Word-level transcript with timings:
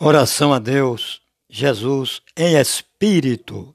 Oração 0.00 0.52
a 0.52 0.60
Deus, 0.60 1.20
Jesus 1.50 2.22
em 2.36 2.56
espírito. 2.56 3.74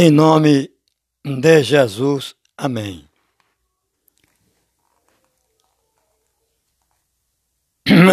Em 0.00 0.12
nome 0.12 0.70
de 1.24 1.60
Jesus, 1.64 2.36
amém. 2.56 3.04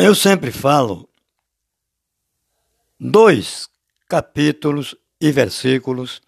Eu 0.04 0.16
sempre 0.16 0.52
falo 0.52 1.08
dois 3.00 3.70
capítulos 4.10 4.96
e 5.22 5.32
versículos, 5.32 6.24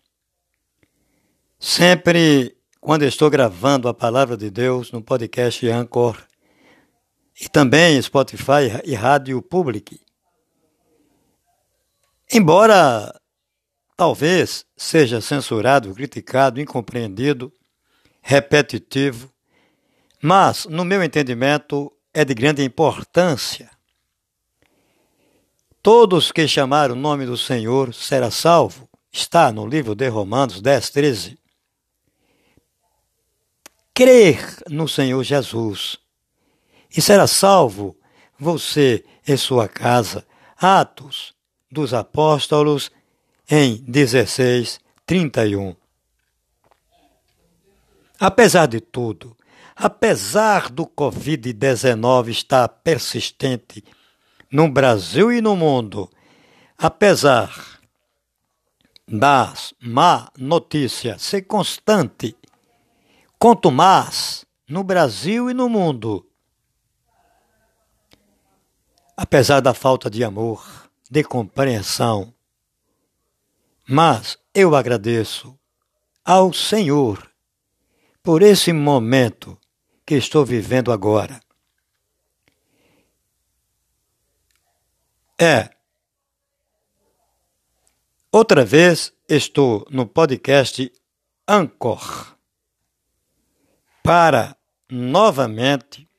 sempre 1.57 2.55
quando 2.79 3.01
estou 3.01 3.27
gravando 3.27 3.87
a 3.87 3.95
palavra 3.95 4.37
de 4.37 4.51
Deus 4.51 4.91
no 4.91 5.01
podcast 5.01 5.67
Anchor 5.67 6.23
e 7.41 7.49
também 7.49 7.99
Spotify 7.99 8.79
e 8.85 8.93
Rádio 8.93 9.41
Public. 9.41 9.99
Embora 12.31 13.11
talvez 13.97 14.63
seja 14.77 15.19
censurado, 15.19 15.91
criticado, 15.95 16.61
incompreendido, 16.61 17.51
repetitivo, 18.21 19.33
mas, 20.21 20.65
no 20.65 20.85
meu 20.85 21.03
entendimento, 21.03 21.91
é 22.13 22.23
de 22.23 22.33
grande 22.33 22.63
importância. 22.63 23.69
Todos 25.81 26.31
que 26.31 26.47
chamar 26.47 26.91
o 26.91 26.95
nome 26.95 27.25
do 27.25 27.37
Senhor 27.37 27.93
será 27.93 28.29
salvo. 28.29 28.89
Está 29.11 29.51
no 29.51 29.65
livro 29.65 29.95
de 29.95 30.07
Romanos 30.09 30.61
10, 30.61 30.89
13. 30.89 31.39
Crer 33.93 34.57
no 34.69 34.87
Senhor 34.87 35.23
Jesus 35.23 35.97
e 36.95 37.01
será 37.01 37.25
salvo 37.25 37.97
você 38.37 39.03
e 39.27 39.37
sua 39.37 39.67
casa. 39.67 40.25
Atos 40.57 41.33
dos 41.71 41.93
Apóstolos 41.93 42.91
em 43.49 43.77
16, 43.77 44.79
31. 45.05 45.75
Apesar 48.19 48.67
de 48.67 48.81
tudo, 48.81 49.37
apesar 49.75 50.69
do 50.69 50.85
Covid-19 50.85 52.29
estar 52.29 52.67
persistente 52.67 53.83
no 54.51 54.69
Brasil 54.69 55.31
e 55.31 55.39
no 55.39 55.55
mundo, 55.55 56.09
apesar 56.77 57.79
das 59.07 59.73
má 59.79 60.29
notícias 60.37 61.21
ser 61.21 61.43
constante, 61.43 62.35
quanto 63.39 63.71
mais 63.71 64.45
no 64.67 64.83
Brasil 64.83 65.49
e 65.49 65.53
no 65.53 65.69
mundo, 65.69 66.25
apesar 69.15 69.61
da 69.61 69.73
falta 69.73 70.09
de 70.09 70.23
amor, 70.23 70.89
de 71.09 71.23
compreensão, 71.23 72.33
mas 73.87 74.37
eu 74.53 74.75
agradeço 74.75 75.57
ao 76.25 76.51
Senhor 76.51 77.31
por 78.21 78.41
esse 78.41 78.73
momento 78.73 79.57
que 80.05 80.15
estou 80.15 80.45
vivendo 80.45 80.91
agora. 80.91 81.39
É. 85.39 85.69
Outra 88.29 88.65
vez 88.65 89.13
estou 89.29 89.87
no 89.89 90.05
podcast 90.05 90.91
Anchor 91.47 92.35
para 94.03 94.57
novamente 94.89 96.09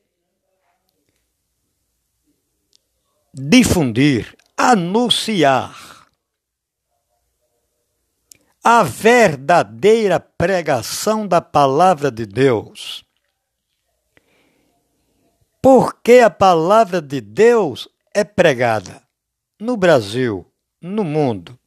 difundir, 3.35 4.35
anunciar 4.57 5.98
a 8.71 8.83
verdadeira 8.83 10.21
pregação 10.21 11.27
da 11.27 11.41
palavra 11.41 12.11
de 12.11 12.27
Deus. 12.27 13.03
Porque 15.63 16.19
a 16.19 16.29
palavra 16.29 17.01
de 17.01 17.19
Deus 17.19 17.89
é 18.13 18.25
pregada 18.25 19.03
no 19.59 19.75
Brasil, 19.75 20.45
no 20.83 21.03
mundo, 21.03 21.59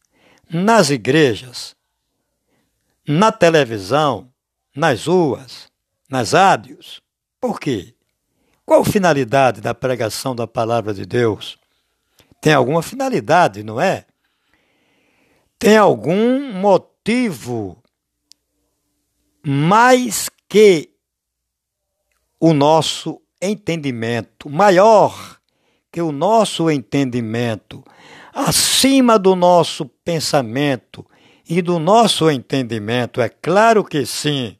nas 0.47 0.91
igrejas, 0.91 1.75
na 3.07 3.31
televisão, 3.31 4.31
nas 4.75 5.07
ruas, 5.07 5.71
nas 6.07 6.33
rádios. 6.33 7.01
Por 7.39 7.59
quê? 7.59 7.95
Qual 8.63 8.81
a 8.81 8.85
finalidade 8.85 9.59
da 9.59 9.73
pregação 9.73 10.35
da 10.35 10.45
palavra 10.45 10.93
de 10.93 11.07
Deus? 11.07 11.57
Tem 12.39 12.53
alguma 12.53 12.83
finalidade, 12.83 13.63
não 13.63 13.81
é? 13.81 14.05
Tem 15.57 15.77
algum 15.77 16.53
motivo 16.53 16.90
motivo 17.01 17.81
mais 19.43 20.29
que 20.47 20.91
o 22.39 22.53
nosso 22.53 23.19
entendimento, 23.41 24.47
maior 24.47 25.39
que 25.91 25.99
o 25.99 26.11
nosso 26.11 26.69
entendimento, 26.69 27.83
acima 28.31 29.17
do 29.17 29.35
nosso 29.35 29.85
pensamento 30.05 31.05
e 31.49 31.61
do 31.61 31.79
nosso 31.79 32.29
entendimento, 32.29 33.19
é 33.19 33.29
claro 33.29 33.83
que 33.83 34.05
sim. 34.05 34.55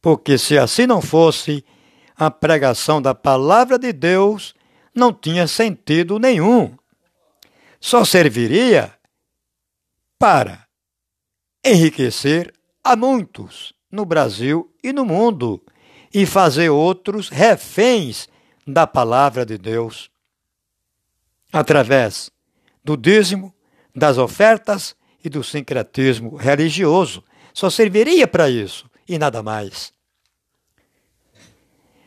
Porque 0.00 0.38
se 0.38 0.58
assim 0.58 0.86
não 0.86 1.02
fosse, 1.02 1.64
a 2.16 2.30
pregação 2.30 3.02
da 3.02 3.14
palavra 3.14 3.78
de 3.78 3.92
Deus 3.92 4.54
não 4.94 5.12
tinha 5.12 5.46
sentido 5.46 6.18
nenhum. 6.18 6.74
Só 7.78 8.04
serviria 8.04 8.94
para 10.18 10.63
enriquecer 11.64 12.52
a 12.82 12.94
muitos 12.94 13.72
no 13.90 14.04
Brasil 14.04 14.70
e 14.82 14.92
no 14.92 15.04
mundo 15.04 15.62
e 16.12 16.26
fazer 16.26 16.68
outros 16.68 17.28
reféns 17.28 18.28
da 18.66 18.86
palavra 18.86 19.46
de 19.46 19.56
Deus. 19.56 20.10
Através 21.52 22.30
do 22.84 22.96
dízimo, 22.96 23.54
das 23.94 24.18
ofertas 24.18 24.94
e 25.24 25.28
do 25.28 25.42
sincretismo 25.42 26.36
religioso. 26.36 27.24
Só 27.52 27.70
serviria 27.70 28.28
para 28.28 28.50
isso 28.50 28.90
e 29.08 29.18
nada 29.18 29.42
mais. 29.42 29.92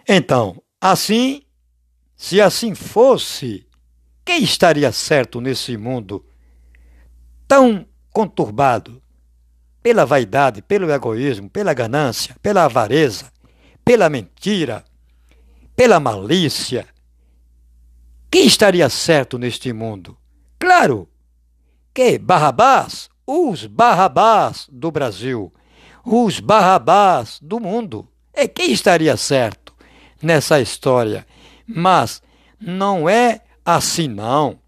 Então, 0.07 0.61
assim, 0.79 1.41
se 2.15 2.39
assim 2.39 2.75
fosse, 2.75 3.65
quem 4.23 4.43
estaria 4.43 4.91
certo 4.91 5.41
nesse 5.41 5.75
mundo 5.77 6.25
tão 7.47 7.87
conturbado? 8.11 9.01
Pela 9.87 10.05
vaidade, 10.05 10.61
pelo 10.61 10.91
egoísmo, 10.91 11.49
pela 11.49 11.73
ganância, 11.73 12.35
pela 12.41 12.65
avareza, 12.65 13.31
pela 13.85 14.09
mentira, 14.09 14.83
pela 15.77 15.97
malícia. 15.97 16.85
Quem 18.29 18.45
estaria 18.45 18.89
certo 18.89 19.37
neste 19.37 19.71
mundo? 19.71 20.17
Claro 20.59 21.07
que 21.93 22.19
Barrabás, 22.19 23.09
os 23.25 23.65
Barrabás 23.65 24.67
do 24.69 24.91
Brasil, 24.91 25.53
os 26.03 26.41
Barrabás 26.41 27.39
do 27.41 27.57
mundo. 27.57 28.05
É 28.33 28.45
quem 28.45 28.73
estaria 28.73 29.15
certo 29.15 29.73
nessa 30.21 30.59
história. 30.59 31.25
Mas 31.65 32.21
não 32.59 33.07
é 33.07 33.39
assim, 33.63 34.09
não. 34.09 34.59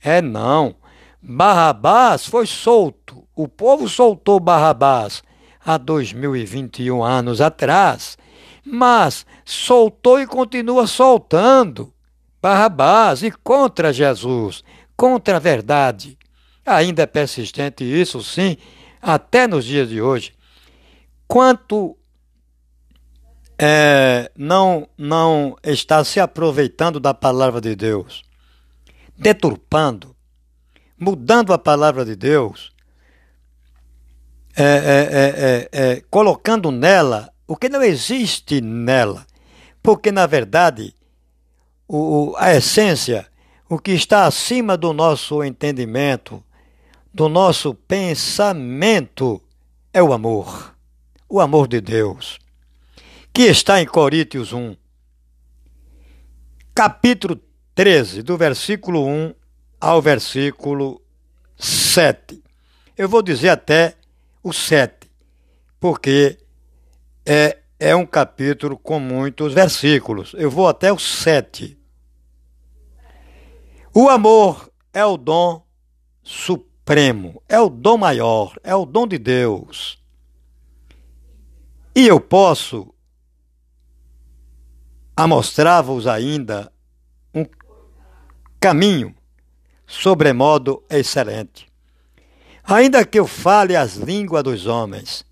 É 0.00 0.22
não. 0.22 0.76
Barrabás 1.20 2.26
foi 2.26 2.46
solto. 2.46 3.25
O 3.36 3.46
povo 3.46 3.86
soltou 3.86 4.40
Barrabás 4.40 5.22
há 5.62 5.76
2021 5.76 7.04
anos 7.04 7.42
atrás, 7.42 8.16
mas 8.64 9.26
soltou 9.44 10.18
e 10.18 10.26
continua 10.26 10.86
soltando 10.86 11.92
Barrabás 12.40 13.22
e 13.22 13.30
contra 13.30 13.92
Jesus, 13.92 14.64
contra 14.96 15.36
a 15.36 15.38
verdade. 15.38 16.18
Ainda 16.64 17.02
é 17.02 17.06
persistente 17.06 17.84
isso, 17.84 18.22
sim, 18.22 18.56
até 19.02 19.46
nos 19.46 19.66
dias 19.66 19.90
de 19.90 20.00
hoje. 20.00 20.32
Quanto 21.28 21.94
é, 23.58 24.30
não, 24.34 24.88
não 24.96 25.56
está 25.62 26.02
se 26.04 26.20
aproveitando 26.20 26.98
da 26.98 27.12
palavra 27.12 27.60
de 27.60 27.76
Deus, 27.76 28.22
deturpando, 29.14 30.16
mudando 30.98 31.52
a 31.52 31.58
palavra 31.58 32.02
de 32.04 32.16
Deus, 32.16 32.74
é, 34.64 35.68
é, 35.72 35.80
é, 35.80 36.02
colocando 36.10 36.70
nela 36.70 37.32
o 37.46 37.56
que 37.56 37.68
não 37.68 37.82
existe 37.82 38.60
nela. 38.60 39.26
Porque, 39.82 40.10
na 40.10 40.26
verdade, 40.26 40.94
o, 41.86 42.34
a 42.36 42.54
essência, 42.54 43.26
o 43.68 43.78
que 43.78 43.92
está 43.92 44.26
acima 44.26 44.76
do 44.76 44.92
nosso 44.92 45.44
entendimento, 45.44 46.42
do 47.12 47.28
nosso 47.28 47.74
pensamento, 47.74 49.40
é 49.92 50.02
o 50.02 50.12
amor. 50.12 50.74
O 51.28 51.40
amor 51.40 51.68
de 51.68 51.80
Deus 51.80 52.38
que 53.36 53.42
está 53.42 53.82
em 53.82 53.84
Coríntios 53.84 54.54
1, 54.54 54.74
capítulo 56.74 57.38
13, 57.74 58.22
do 58.22 58.34
versículo 58.34 59.06
1 59.06 59.34
ao 59.78 60.00
versículo 60.00 61.02
7. 61.58 62.42
Eu 62.96 63.10
vou 63.10 63.20
dizer 63.20 63.50
até 63.50 63.95
o 64.46 64.52
7, 64.52 65.10
porque 65.80 66.38
é, 67.26 67.58
é 67.80 67.96
um 67.96 68.06
capítulo 68.06 68.78
com 68.78 69.00
muitos 69.00 69.52
versículos. 69.52 70.34
Eu 70.38 70.48
vou 70.48 70.68
até 70.68 70.92
o 70.92 70.98
7. 71.00 71.76
O 73.92 74.08
amor 74.08 74.70
é 74.92 75.04
o 75.04 75.16
dom 75.16 75.66
supremo, 76.22 77.42
é 77.48 77.58
o 77.58 77.68
dom 77.68 77.98
maior, 77.98 78.56
é 78.62 78.72
o 78.72 78.86
dom 78.86 79.04
de 79.08 79.18
Deus. 79.18 80.00
E 81.92 82.06
eu 82.06 82.20
posso 82.20 82.94
amostrava-os 85.16 86.06
ainda 86.06 86.72
um 87.34 87.44
caminho 88.60 89.12
sobremodo 89.88 90.84
excelente. 90.88 91.66
Ainda 92.68 93.04
que 93.04 93.16
eu 93.16 93.28
fale 93.28 93.76
as 93.76 93.94
línguas 93.94 94.42
dos 94.42 94.66
homens 94.66 95.24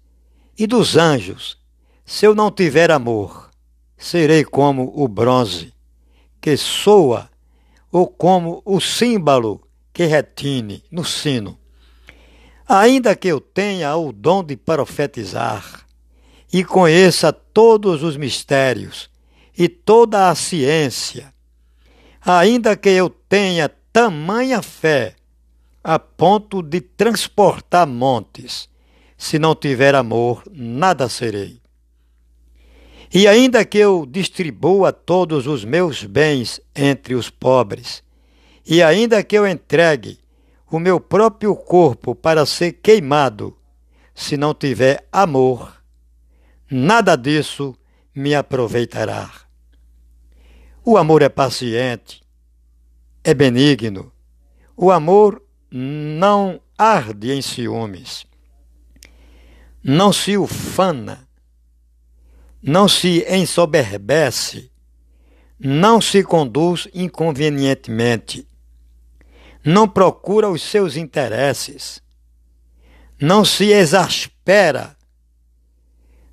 e 0.57 0.69
dos 0.69 0.97
anjos, 0.97 1.59
se 2.07 2.25
eu 2.25 2.33
não 2.33 2.49
tiver 2.49 2.93
amor, 2.93 3.51
serei 3.99 4.45
como 4.45 4.93
o 4.95 5.09
bronze 5.09 5.75
que 6.41 6.57
soa 6.57 7.29
ou 7.91 8.07
como 8.07 8.63
o 8.65 8.81
símbolo 8.81 9.61
que 9.93 10.05
retine 10.05 10.85
no 10.93 11.05
sino. 11.05 11.59
Ainda 12.69 13.17
que 13.17 13.27
eu 13.27 13.41
tenha 13.41 13.97
o 13.97 14.13
dom 14.13 14.45
de 14.45 14.57
profetizar 14.57 15.85
e 16.53 16.63
conheça 16.63 17.33
todos 17.33 18.05
os 18.05 18.17
mistérios 18.17 19.11
e 19.59 19.69
toda 19.69 20.29
a 20.29 20.37
ciência, 20.37 21.35
ainda 22.25 22.77
que 22.77 22.91
eu 22.91 23.11
tenha 23.11 23.69
tamanha 23.93 24.63
fé 24.63 25.17
a 25.85 25.99
ponto 25.99 26.63
de 26.63 26.81
transportar 26.81 27.87
montes, 27.87 28.71
se 29.19 29.39
não 29.39 29.55
tiver 29.55 29.95
amor, 29.95 30.43
nada 30.51 31.11
serei. 31.11 31.61
E 33.13 33.29
ainda 33.29 33.63
que 33.67 33.77
eu 33.77 34.07
distribua 34.07 34.93
todos 34.93 35.47
os 35.47 35.63
meus 35.63 36.03
bens 36.03 36.59
entre 36.75 37.15
os 37.15 37.29
pobres, 37.29 38.03
e 38.67 38.83
ainda 38.83 39.23
que 39.23 39.37
eu 39.37 39.47
entregue 39.47 40.19
o 40.71 40.79
meu 40.79 40.99
próprio 40.99 41.55
corpo 41.55 42.15
para 42.15 42.47
ser 42.47 42.73
queimado, 42.73 43.55
se 44.15 44.39
não 44.39 44.55
tiver 44.55 45.07
amor, 45.13 45.85
nada 46.71 47.15
disso 47.15 47.77
me 48.15 48.35
aproveitará. 48.35 49.31
O 50.83 50.97
amor 50.97 51.21
é 51.21 51.29
paciente, 51.29 52.23
é 53.23 53.35
benigno. 53.35 54.11
O 54.77 54.91
amor 54.91 55.44
não 55.76 56.61
arde 56.79 57.32
em 57.32 57.43
ciúmes, 57.43 58.25
não 59.82 60.12
se 60.12 60.37
ufana, 60.37 61.29
não 62.62 62.87
se 62.87 63.26
ensoberbece, 63.29 64.71
não 65.59 66.00
se 66.00 66.23
conduz 66.23 66.87
inconvenientemente, 66.94 68.47
não 69.65 69.88
procura 69.88 70.49
os 70.49 70.62
seus 70.62 70.97
interesses, 70.97 72.00
não 73.20 73.44
se 73.44 73.73
exaspera, 73.73 74.97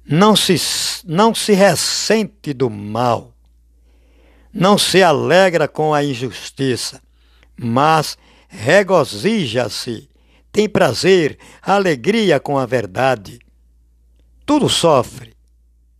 não 0.06 0.36
se, 0.36 0.56
não 1.06 1.34
se 1.34 1.54
ressente 1.54 2.54
do 2.54 2.70
mal 2.70 3.32
não 4.54 4.78
se 4.78 5.02
alegra 5.02 5.68
com 5.68 5.94
a 5.94 6.04
injustiça, 6.04 7.02
mas 7.56 8.18
regozija-se, 8.52 10.10
tem 10.52 10.68
prazer, 10.68 11.40
alegria 11.62 12.40
com 12.40 12.58
a 12.58 12.66
verdade. 12.66 13.40
Tudo 14.46 14.68
sofre, 14.68 15.34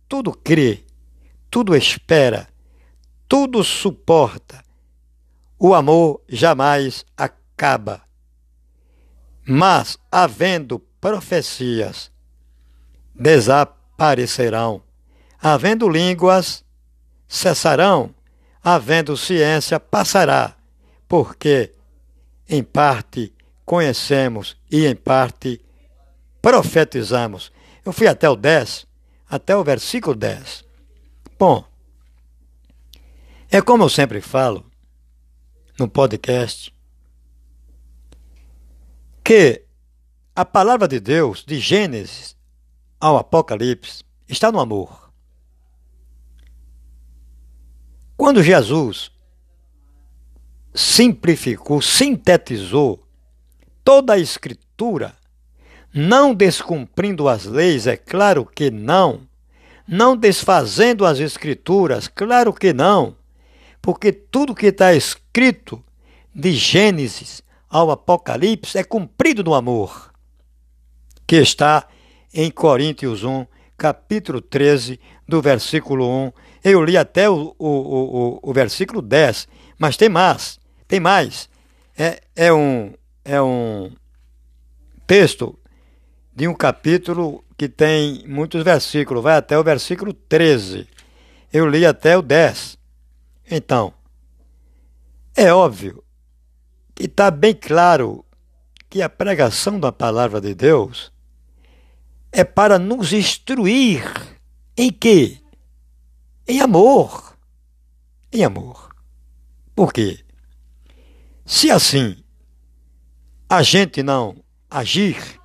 tudo 0.08 0.32
crê, 0.32 0.84
tudo 1.50 1.74
espera, 1.74 2.46
tudo 3.26 3.64
suporta. 3.64 4.62
O 5.58 5.74
amor 5.74 6.20
jamais 6.28 7.04
acaba. 7.16 8.02
Mas, 9.46 9.96
havendo 10.10 10.78
profecias, 11.00 12.10
desaparecerão. 13.14 14.82
Havendo 15.40 15.88
línguas, 15.88 16.64
cessarão 17.26 18.14
havendo 18.62 19.16
ciência, 19.16 19.80
passará, 19.80 20.54
porque 21.08 21.72
em 22.52 22.62
parte 22.62 23.32
conhecemos 23.64 24.58
e 24.70 24.84
em 24.84 24.94
parte 24.94 25.58
profetizamos. 26.42 27.50
Eu 27.82 27.92
fui 27.94 28.06
até 28.06 28.28
o 28.28 28.36
10, 28.36 28.86
até 29.26 29.56
o 29.56 29.64
versículo 29.64 30.14
10. 30.14 30.62
Bom, 31.38 31.64
é 33.50 33.62
como 33.62 33.84
eu 33.84 33.88
sempre 33.88 34.20
falo 34.20 34.66
no 35.78 35.88
podcast, 35.88 36.74
que 39.24 39.64
a 40.36 40.44
palavra 40.44 40.86
de 40.86 41.00
Deus, 41.00 41.42
de 41.44 41.58
Gênesis 41.58 42.36
ao 43.00 43.16
Apocalipse, 43.16 44.04
está 44.28 44.52
no 44.52 44.60
amor. 44.60 45.10
Quando 48.14 48.42
Jesus 48.42 49.11
simplificou, 50.74 51.82
sintetizou 51.82 53.02
toda 53.84 54.14
a 54.14 54.18
Escritura, 54.18 55.14
não 55.92 56.34
descumprindo 56.34 57.28
as 57.28 57.44
leis, 57.44 57.86
é 57.86 57.96
claro 57.96 58.46
que 58.46 58.70
não, 58.70 59.22
não 59.86 60.16
desfazendo 60.16 61.04
as 61.04 61.18
Escrituras, 61.18 62.08
claro 62.08 62.52
que 62.52 62.72
não, 62.72 63.16
porque 63.80 64.12
tudo 64.12 64.54
que 64.54 64.66
está 64.66 64.94
escrito 64.94 65.82
de 66.34 66.52
Gênesis 66.52 67.42
ao 67.68 67.90
Apocalipse 67.90 68.78
é 68.78 68.84
cumprido 68.84 69.44
no 69.44 69.54
amor, 69.54 70.12
que 71.26 71.36
está 71.36 71.86
em 72.32 72.50
Coríntios 72.50 73.24
1, 73.24 73.46
capítulo 73.76 74.40
13, 74.40 74.98
do 75.28 75.42
versículo 75.42 76.08
1 76.08 76.32
eu 76.64 76.84
li 76.84 76.96
até 76.96 77.28
o, 77.28 77.54
o, 77.58 77.68
o, 77.68 78.40
o 78.42 78.52
versículo 78.52 79.02
10, 79.02 79.48
mas 79.78 79.96
tem 79.96 80.08
mais, 80.08 80.60
tem 80.92 81.00
mais. 81.00 81.48
É, 81.96 82.20
é, 82.36 82.52
um, 82.52 82.92
é 83.24 83.40
um 83.40 83.90
texto 85.06 85.58
de 86.36 86.46
um 86.46 86.52
capítulo 86.52 87.42
que 87.56 87.66
tem 87.66 88.28
muitos 88.28 88.62
versículos, 88.62 89.22
vai 89.22 89.38
até 89.38 89.58
o 89.58 89.64
versículo 89.64 90.12
13. 90.12 90.86
Eu 91.50 91.66
li 91.66 91.86
até 91.86 92.14
o 92.14 92.20
10. 92.20 92.76
Então, 93.50 93.94
é 95.34 95.50
óbvio 95.50 96.04
que 96.94 97.04
está 97.04 97.30
bem 97.30 97.54
claro 97.54 98.22
que 98.90 99.00
a 99.00 99.08
pregação 99.08 99.80
da 99.80 99.90
palavra 99.90 100.42
de 100.42 100.54
Deus 100.54 101.10
é 102.30 102.44
para 102.44 102.78
nos 102.78 103.14
instruir 103.14 104.04
em 104.76 104.92
quê? 104.92 105.38
Em 106.46 106.60
amor. 106.60 107.34
Em 108.30 108.44
amor. 108.44 108.94
Por 109.74 109.90
quê? 109.90 110.21
Se 111.54 111.70
assim 111.70 112.16
a 113.46 113.62
gente 113.62 114.02
não 114.02 114.42
agir, 114.70 115.38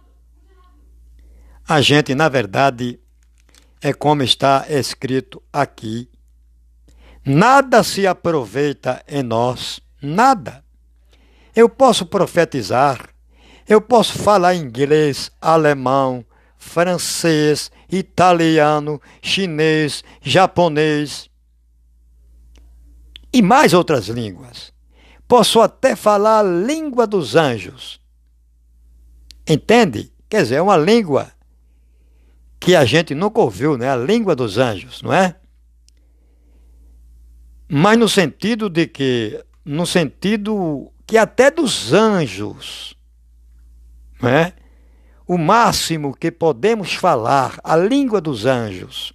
a 1.68 1.82
gente, 1.82 2.16
na 2.16 2.30
verdade, 2.30 2.98
é 3.82 3.92
como 3.92 4.24
está 4.24 4.66
escrito 4.70 5.44
aqui: 5.52 6.10
nada 7.26 7.84
se 7.84 8.08
aproveita 8.08 9.04
em 9.06 9.22
nós, 9.22 9.82
nada. 10.02 10.64
Eu 11.54 11.68
posso 11.68 12.06
profetizar, 12.06 13.10
eu 13.68 13.82
posso 13.82 14.18
falar 14.18 14.56
inglês, 14.56 15.30
alemão, 15.42 16.26
francês, 16.58 17.70
italiano, 17.92 19.02
chinês, 19.22 20.06
japonês 20.22 21.30
e 23.34 23.42
mais 23.42 23.74
outras 23.74 24.08
línguas. 24.08 24.77
Posso 25.28 25.60
até 25.60 25.96
falar 25.96 26.40
a 26.40 26.44
língua 26.44 27.06
dos 27.06 27.36
anjos. 27.36 28.00
Entende? 29.48 30.12
Quer 30.30 30.44
dizer, 30.44 30.56
é 30.56 30.62
uma 30.62 30.78
língua 30.78 31.32
que 32.60 32.76
a 32.76 32.86
gente 32.86 33.14
nunca 33.14 33.40
ouviu, 33.42 33.78
né? 33.78 33.90
A 33.90 33.96
língua 33.96 34.36
dos 34.36 34.58
anjos, 34.58 35.02
não 35.02 35.14
é? 35.14 35.36
Mas 37.68 37.98
no 37.98 38.08
sentido 38.08 38.70
de 38.70 38.88
que, 38.88 39.44
no 39.66 39.86
sentido 39.86 40.92
que 41.06 41.18
até 41.18 41.52
dos 41.52 41.94
anjos, 41.94 42.96
não 44.22 44.30
é? 44.30 44.54
O 45.28 45.38
máximo 45.38 46.16
que 46.16 46.32
podemos 46.32 46.94
falar, 46.94 47.60
a 47.62 47.76
língua 47.76 48.22
dos 48.22 48.46
anjos. 48.46 49.12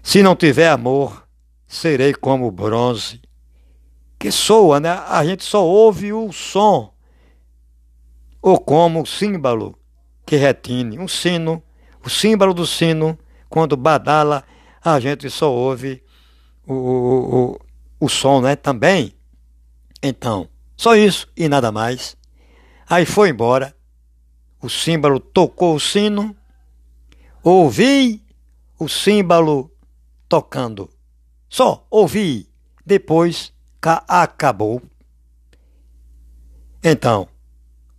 Se 0.00 0.22
não 0.22 0.36
tiver 0.36 0.68
amor, 0.68 1.26
serei 1.66 2.14
como 2.14 2.50
bronze, 2.52 3.20
que 4.18 4.30
soa, 4.30 4.80
né? 4.80 4.90
A 4.90 5.24
gente 5.24 5.44
só 5.44 5.64
ouve 5.64 6.12
o 6.12 6.32
som, 6.32 6.92
ou 8.40 8.58
como 8.58 9.02
o 9.02 9.06
símbolo 9.06 9.78
que 10.24 10.36
retine, 10.36 10.98
um 10.98 11.08
sino 11.08 11.62
o 12.06 12.08
símbolo 12.08 12.54
do 12.54 12.64
sino, 12.64 13.18
quando 13.48 13.76
badala, 13.76 14.44
a 14.80 15.00
gente 15.00 15.28
só 15.28 15.52
ouve 15.52 16.04
o, 16.64 16.72
o, 16.72 17.36
o, 17.36 17.60
o 17.98 18.08
som, 18.08 18.40
né? 18.40 18.54
Também. 18.54 19.12
Então, 20.00 20.48
só 20.76 20.94
isso 20.94 21.26
e 21.36 21.48
nada 21.48 21.72
mais. 21.72 22.16
Aí 22.88 23.04
foi 23.04 23.30
embora, 23.30 23.76
o 24.62 24.70
símbolo 24.70 25.18
tocou 25.18 25.74
o 25.74 25.80
sino, 25.80 26.36
ouvi 27.42 28.24
o 28.78 28.88
símbolo 28.88 29.68
tocando. 30.28 30.88
Só 31.48 31.84
ouvi, 31.90 32.48
depois 32.84 33.52
acabou. 33.82 34.82
Então, 36.82 37.28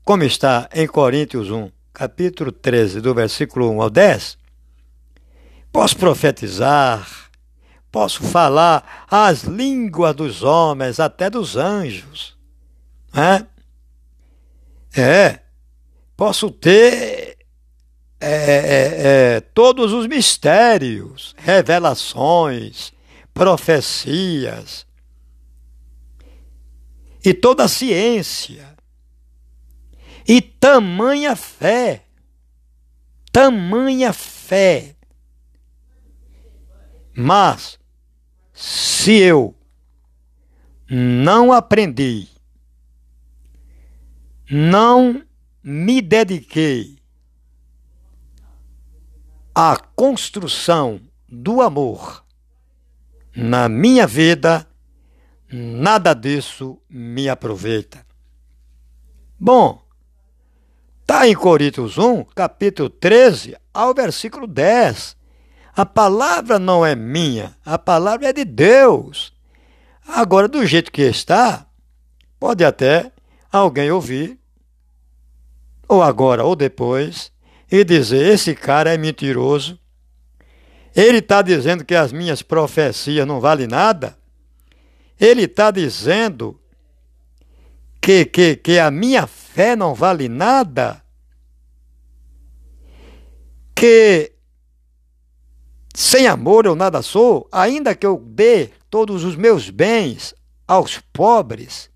como 0.04 0.24
está 0.24 0.70
em 0.74 0.88
Coríntios 0.88 1.52
1, 1.52 1.70
capítulo 1.94 2.52
13, 2.52 3.02
do 3.02 3.14
versículo 3.14 3.70
1 3.72 3.82
ao 3.82 3.90
10, 3.90 4.38
posso 5.72 5.98
profetizar, 5.98 7.30
posso 7.92 8.24
falar 8.24 9.06
as 9.12 9.44
línguas 9.44 10.16
dos 10.16 10.44
homens, 10.44 11.00
até 11.00 11.30
dos 11.30 11.58
anjos. 11.58 12.38
Né? 13.14 13.46
É, 14.96 15.40
posso 16.16 16.50
ter 16.50 17.38
é, 18.20 18.32
é, 18.32 19.36
é, 19.36 19.42
todos 19.42 19.94
os 19.94 20.08
mistérios, 20.08 21.36
revelações, 21.38 22.94
profecias 23.34 24.87
e 27.28 27.34
toda 27.34 27.66
a 27.66 27.68
ciência 27.68 28.74
e 30.26 30.42
tamanha 30.42 31.36
fé, 31.36 32.06
tamanha 33.34 34.14
fé. 34.14 34.96
Mas, 37.14 37.78
se 38.54 39.12
eu 39.12 39.54
não 40.90 41.52
aprendi, 41.52 42.30
não 44.50 45.22
me 45.62 46.02
dediquei 46.02 46.98
à 49.54 49.76
construção 49.98 51.02
do 51.28 51.62
amor 51.62 52.26
na 53.36 53.68
minha 53.68 54.08
vida, 54.08 54.66
nada 55.52 56.14
disso 56.14 56.80
me 56.90 57.30
aproveita. 57.30 58.06
Bom, 59.40 59.88
Está 61.10 61.26
em 61.26 61.34
Coríntios 61.34 61.98
1, 61.98 62.26
capítulo 62.36 62.90
13, 62.90 63.56
ao 63.74 63.94
versículo 63.94 64.46
10. 64.46 65.16
A 65.74 65.86
palavra 65.86 66.60
não 66.60 66.86
é 66.86 66.98
minha, 66.98 67.56
a 67.66 67.80
palavra 67.80 68.28
é 68.28 68.34
de 68.34 68.44
Deus. 68.44 69.32
Agora, 70.06 70.50
do 70.50 70.66
jeito 70.66 70.92
que 70.92 71.04
está, 71.04 71.66
pode 72.38 72.66
até 72.66 73.10
alguém 73.50 73.90
ouvir, 73.90 74.38
ou 75.88 76.04
agora 76.04 76.44
ou 76.44 76.58
depois, 76.58 77.32
e 77.72 77.86
dizer: 77.86 78.34
esse 78.34 78.54
cara 78.54 78.94
é 78.94 78.98
mentiroso. 78.98 79.80
Ele 80.94 81.20
está 81.20 81.42
dizendo 81.42 81.86
que 81.86 81.96
as 81.96 82.12
minhas 82.12 82.42
profecias 82.42 83.26
não 83.26 83.40
valem 83.40 83.66
nada. 83.66 84.18
Ele 85.20 85.44
está 85.44 85.72
dizendo 85.72 86.60
que, 88.00 88.26
que, 88.26 88.56
que 88.56 88.80
a 88.80 88.92
minha 88.92 89.26
fé 89.26 89.76
não 89.76 89.94
vale 89.94 90.30
nada, 90.30 91.04
que 93.76 94.34
sem 95.94 96.28
amor 96.28 96.66
eu 96.66 96.76
nada 96.76 97.02
sou, 97.02 97.50
ainda 97.52 97.96
que 97.96 98.06
eu 98.06 98.20
dê 98.20 98.68
todos 98.90 99.24
os 99.24 99.36
meus 99.36 99.70
bens 99.70 100.36
aos 100.68 101.00
pobres, 101.12 101.90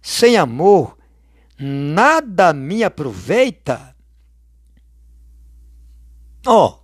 sem 0.00 0.36
amor 0.36 0.96
nada 1.58 2.52
me 2.52 2.82
aproveita. 2.82 3.94
Ó, 6.46 6.66
oh, 6.68 6.79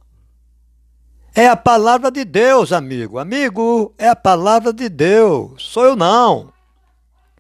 é 1.37 1.49
a 1.49 1.55
palavra 1.55 2.11
de 2.11 2.25
Deus, 2.25 2.73
amigo. 2.73 3.19
Amigo, 3.19 3.95
é 3.99 4.09
a 4.09 4.17
palavra 4.17 4.73
de 4.73 4.89
Deus. 4.89 5.63
Sou 5.63 5.85
eu 5.85 5.95
não. 5.95 6.51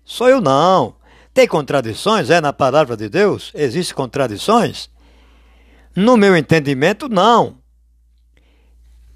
Sou 0.04 0.28
eu 0.28 0.38
não. 0.38 0.96
Tem 1.32 1.48
contradições, 1.48 2.28
é, 2.28 2.38
na 2.38 2.52
palavra 2.52 2.94
de 2.94 3.08
Deus? 3.08 3.50
Existem 3.54 3.96
contradições? 3.96 4.90
No 5.96 6.14
meu 6.14 6.36
entendimento, 6.36 7.08
não. 7.08 7.56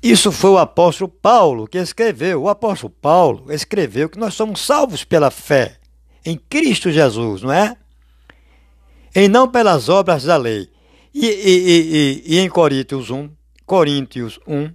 Isso 0.02 0.32
foi 0.32 0.52
o 0.52 0.58
apóstolo 0.58 1.10
Paulo 1.10 1.68
que 1.68 1.76
escreveu. 1.76 2.42
O 2.42 2.48
apóstolo 2.48 2.90
Paulo 3.02 3.52
escreveu 3.52 4.08
que 4.08 4.18
nós 4.18 4.32
somos 4.32 4.62
salvos 4.64 5.04
pela 5.04 5.30
fé 5.30 5.76
em 6.24 6.38
Cristo 6.38 6.90
Jesus, 6.90 7.42
não 7.42 7.52
é? 7.52 7.76
E 9.14 9.28
não 9.28 9.46
pelas 9.46 9.90
obras 9.90 10.24
da 10.24 10.38
lei. 10.38 10.70
E, 11.12 11.26
e, 11.26 12.24
e, 12.26 12.36
e 12.36 12.38
em 12.38 12.48
Coríntios 12.48 13.10
1, 13.10 13.28
Coríntios 13.70 14.40
1, 14.48 14.74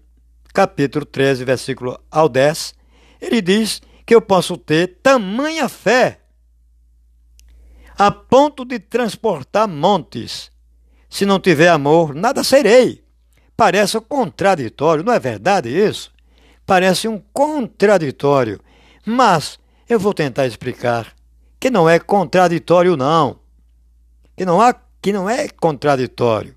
capítulo 0.53 1.03
13, 1.03 1.43
versículo 1.43 1.99
ao 2.09 2.29
10, 2.29 2.73
ele 3.19 3.41
diz 3.41 3.81
que 4.05 4.15
eu 4.15 4.21
posso 4.21 4.55
ter 4.55 4.99
tamanha 5.03 5.67
fé 5.67 6.21
a 7.97 8.09
ponto 8.09 8.63
de 8.63 8.79
transportar 8.79 9.67
montes. 9.67 10.49
Se 11.09 11.25
não 11.25 11.41
tiver 11.41 11.67
amor, 11.67 12.15
nada 12.15 12.41
serei. 12.41 13.03
Parece 13.57 13.99
contraditório, 13.99 15.03
não 15.03 15.11
é 15.11 15.19
verdade 15.19 15.67
isso? 15.67 16.09
Parece 16.65 17.09
um 17.09 17.21
contraditório. 17.33 18.61
Mas 19.05 19.59
eu 19.89 19.99
vou 19.99 20.13
tentar 20.13 20.47
explicar 20.47 21.13
que 21.59 21.69
não 21.69 21.89
é 21.89 21.99
contraditório, 21.99 22.95
não. 22.95 23.41
Que 24.37 24.45
não, 24.45 24.61
há, 24.61 24.73
que 25.01 25.11
não 25.11 25.29
é 25.29 25.49
contraditório. 25.49 26.55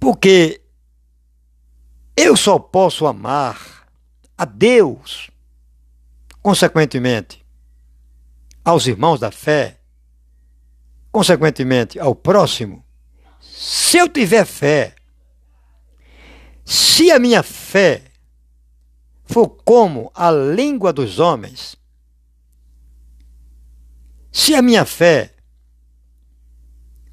Porque 0.00 0.61
eu 2.16 2.36
só 2.36 2.58
posso 2.58 3.06
amar 3.06 3.86
a 4.36 4.44
Deus, 4.44 5.30
consequentemente, 6.42 7.44
aos 8.64 8.86
irmãos 8.86 9.20
da 9.20 9.30
fé, 9.30 9.78
consequentemente 11.10 11.98
ao 11.98 12.14
próximo, 12.14 12.84
Se 13.40 13.98
eu 13.98 14.08
tiver 14.08 14.46
fé, 14.46 14.94
se 16.64 17.10
a 17.10 17.18
minha 17.18 17.42
fé 17.42 18.04
for 19.24 19.48
como 19.48 20.10
a 20.14 20.30
língua 20.30 20.92
dos 20.92 21.18
homens, 21.18 21.76
se 24.30 24.54
a 24.54 24.62
minha 24.62 24.84
fé 24.84 25.34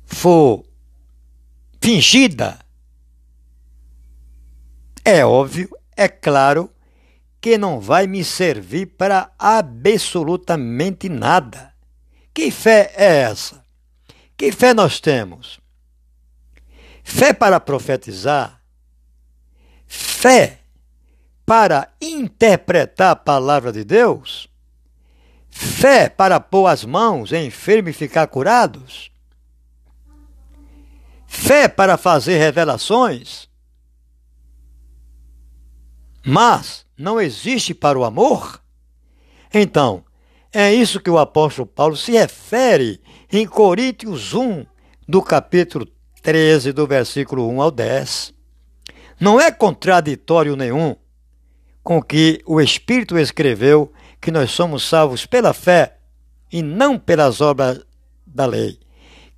for 0.05 0.63
fingida, 1.81 2.59
é 5.03 5.25
óbvio, 5.25 5.69
é 5.95 6.07
claro 6.07 6.69
que 7.41 7.57
não 7.57 7.79
vai 7.79 8.07
me 8.07 8.23
servir 8.23 8.85
para 8.85 9.31
absolutamente 9.37 11.07
nada. 11.07 11.73
Que 12.33 12.51
fé 12.51 12.93
é 12.95 13.21
essa? 13.21 13.63
Que 14.37 14.51
fé 14.51 14.73
nós 14.73 14.99
temos? 14.99 15.59
Fé 17.03 17.33
para 17.33 17.59
profetizar? 17.59 18.61
Fé 19.87 20.59
para 21.45 21.91
interpretar 21.99 23.11
a 23.11 23.15
palavra 23.15 23.71
de 23.71 23.83
Deus? 23.83 24.47
Fé 25.49 26.07
para 26.07 26.39
pôr 26.39 26.67
as 26.67 26.85
mãos 26.85 27.33
em 27.33 27.47
enfermos 27.47 27.91
e 27.91 27.93
ficar 27.93 28.27
curados? 28.27 29.11
Fé 31.27 31.67
para 31.67 31.97
fazer 31.97 32.37
revelações? 32.37 33.48
Mas 36.25 36.85
não 36.97 37.19
existe 37.19 37.73
para 37.73 37.97
o 37.97 38.03
amor? 38.03 38.61
Então, 39.53 40.03
é 40.51 40.73
isso 40.73 40.99
que 40.99 41.09
o 41.09 41.17
apóstolo 41.17 41.67
Paulo 41.67 41.95
se 41.95 42.11
refere 42.11 42.99
em 43.31 43.45
Coríntios 43.45 44.33
1, 44.33 44.65
do 45.07 45.21
capítulo 45.21 45.87
13, 46.21 46.71
do 46.71 46.85
versículo 46.85 47.47
1 47.49 47.61
ao 47.61 47.71
10. 47.71 48.33
Não 49.19 49.39
é 49.39 49.51
contraditório 49.51 50.55
nenhum 50.55 50.95
com 51.83 52.01
que 52.01 52.41
o 52.45 52.61
Espírito 52.61 53.17
escreveu 53.17 53.91
que 54.21 54.31
nós 54.31 54.51
somos 54.51 54.87
salvos 54.87 55.25
pela 55.25 55.53
fé 55.53 55.97
e 56.51 56.61
não 56.61 56.97
pelas 56.97 57.41
obras 57.41 57.81
da 58.25 58.45
lei. 58.45 58.79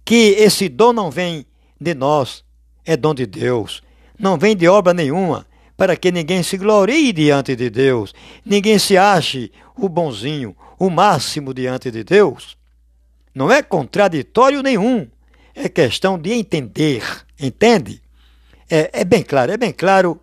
Que 0.04 0.36
esse 0.38 0.68
dom 0.68 0.92
não 0.92 1.12
vem 1.12 1.46
de 1.80 1.94
nós, 1.94 2.44
é 2.86 2.98
dom 2.98 3.14
de 3.14 3.26
Deus. 3.26 3.82
Não 4.18 4.38
vem 4.38 4.56
de 4.56 4.68
obra 4.68 4.94
nenhuma, 4.94 5.46
para 5.82 5.98
que 5.98 6.12
ninguém 6.12 6.44
se 6.44 6.58
glorie 6.58 7.12
diante 7.12 7.56
de 7.56 7.68
Deus, 7.68 8.14
ninguém 8.46 8.78
se 8.78 8.96
ache 8.96 9.52
o 9.76 9.90
bonzinho, 9.90 10.56
o 10.78 10.92
máximo 10.92 11.56
diante 11.56 11.90
de 11.90 12.04
Deus. 12.04 12.56
Não 13.34 13.52
é 13.52 13.64
contraditório 13.64 14.62
nenhum, 14.62 15.10
é 15.56 15.68
questão 15.68 16.20
de 16.20 16.34
entender, 16.34 17.04
entende? 17.40 18.00
É, 18.70 19.02
é 19.02 19.04
bem 19.04 19.24
claro, 19.24 19.54
é 19.54 19.58
bem 19.58 19.74
claro 19.74 20.22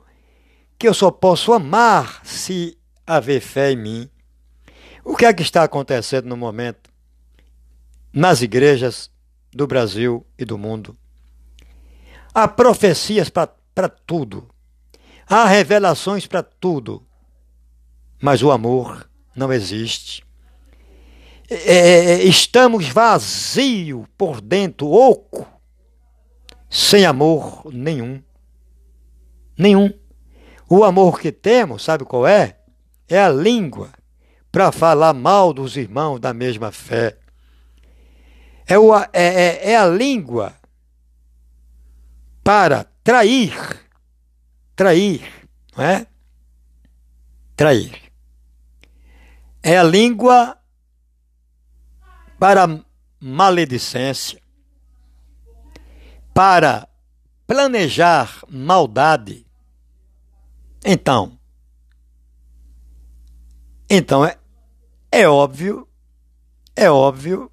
que 0.78 0.86
eu 0.86 0.94
só 0.94 1.10
posso 1.10 1.52
amar 1.52 2.24
se 2.24 2.78
haver 3.04 3.40
fé 3.40 3.72
em 3.72 3.76
mim. 3.76 4.10
O 5.04 5.16
que 5.16 5.26
é 5.26 5.32
que 5.32 5.42
está 5.42 5.64
acontecendo 5.64 6.26
no 6.28 6.36
momento 6.36 6.88
nas 8.12 8.42
igrejas 8.42 9.10
do 9.52 9.66
Brasil 9.66 10.24
e 10.38 10.44
do 10.44 10.56
mundo? 10.56 10.96
Há 12.32 12.46
profecias 12.46 13.28
para 13.28 13.88
tudo. 14.06 14.48
Há 15.28 15.44
revelações 15.46 16.26
para 16.26 16.42
tudo. 16.42 17.04
Mas 18.20 18.42
o 18.42 18.50
amor 18.50 19.08
não 19.34 19.52
existe. 19.52 20.24
É, 21.50 21.54
é, 21.54 22.10
é 22.12 22.24
estamos 22.24 22.88
vazios 22.88 24.06
por 24.16 24.40
dentro, 24.40 24.90
oco, 24.90 25.46
sem 26.68 27.06
amor 27.06 27.62
nenhum. 27.72 28.22
Nenhum. 29.56 29.92
O 30.68 30.84
amor 30.84 31.20
que 31.20 31.32
temos, 31.32 31.82
sabe 31.82 32.04
qual 32.04 32.26
é? 32.26 32.58
É 33.08 33.18
a 33.18 33.28
língua 33.28 33.90
para 34.52 34.70
falar 34.72 35.14
mal 35.14 35.52
dos 35.52 35.76
irmãos 35.76 36.18
da 36.18 36.34
mesma 36.34 36.70
fé. 36.70 37.16
É, 38.66 38.78
o, 38.78 38.94
é, 38.94 39.06
é, 39.12 39.70
é 39.70 39.76
a 39.76 39.86
língua 39.86 40.54
para 42.44 42.84
trair, 43.02 43.54
trair, 44.78 45.28
não 45.76 45.84
é? 45.84 46.06
Trair. 47.56 48.12
É 49.60 49.76
a 49.76 49.82
língua 49.82 50.56
para 52.38 52.84
maledicência, 53.18 54.40
para 56.32 56.88
planejar 57.44 58.40
maldade, 58.48 59.44
então, 60.84 61.36
então 63.90 64.24
é, 64.24 64.38
é 65.10 65.28
óbvio, 65.28 65.88
é 66.76 66.88
óbvio 66.88 67.50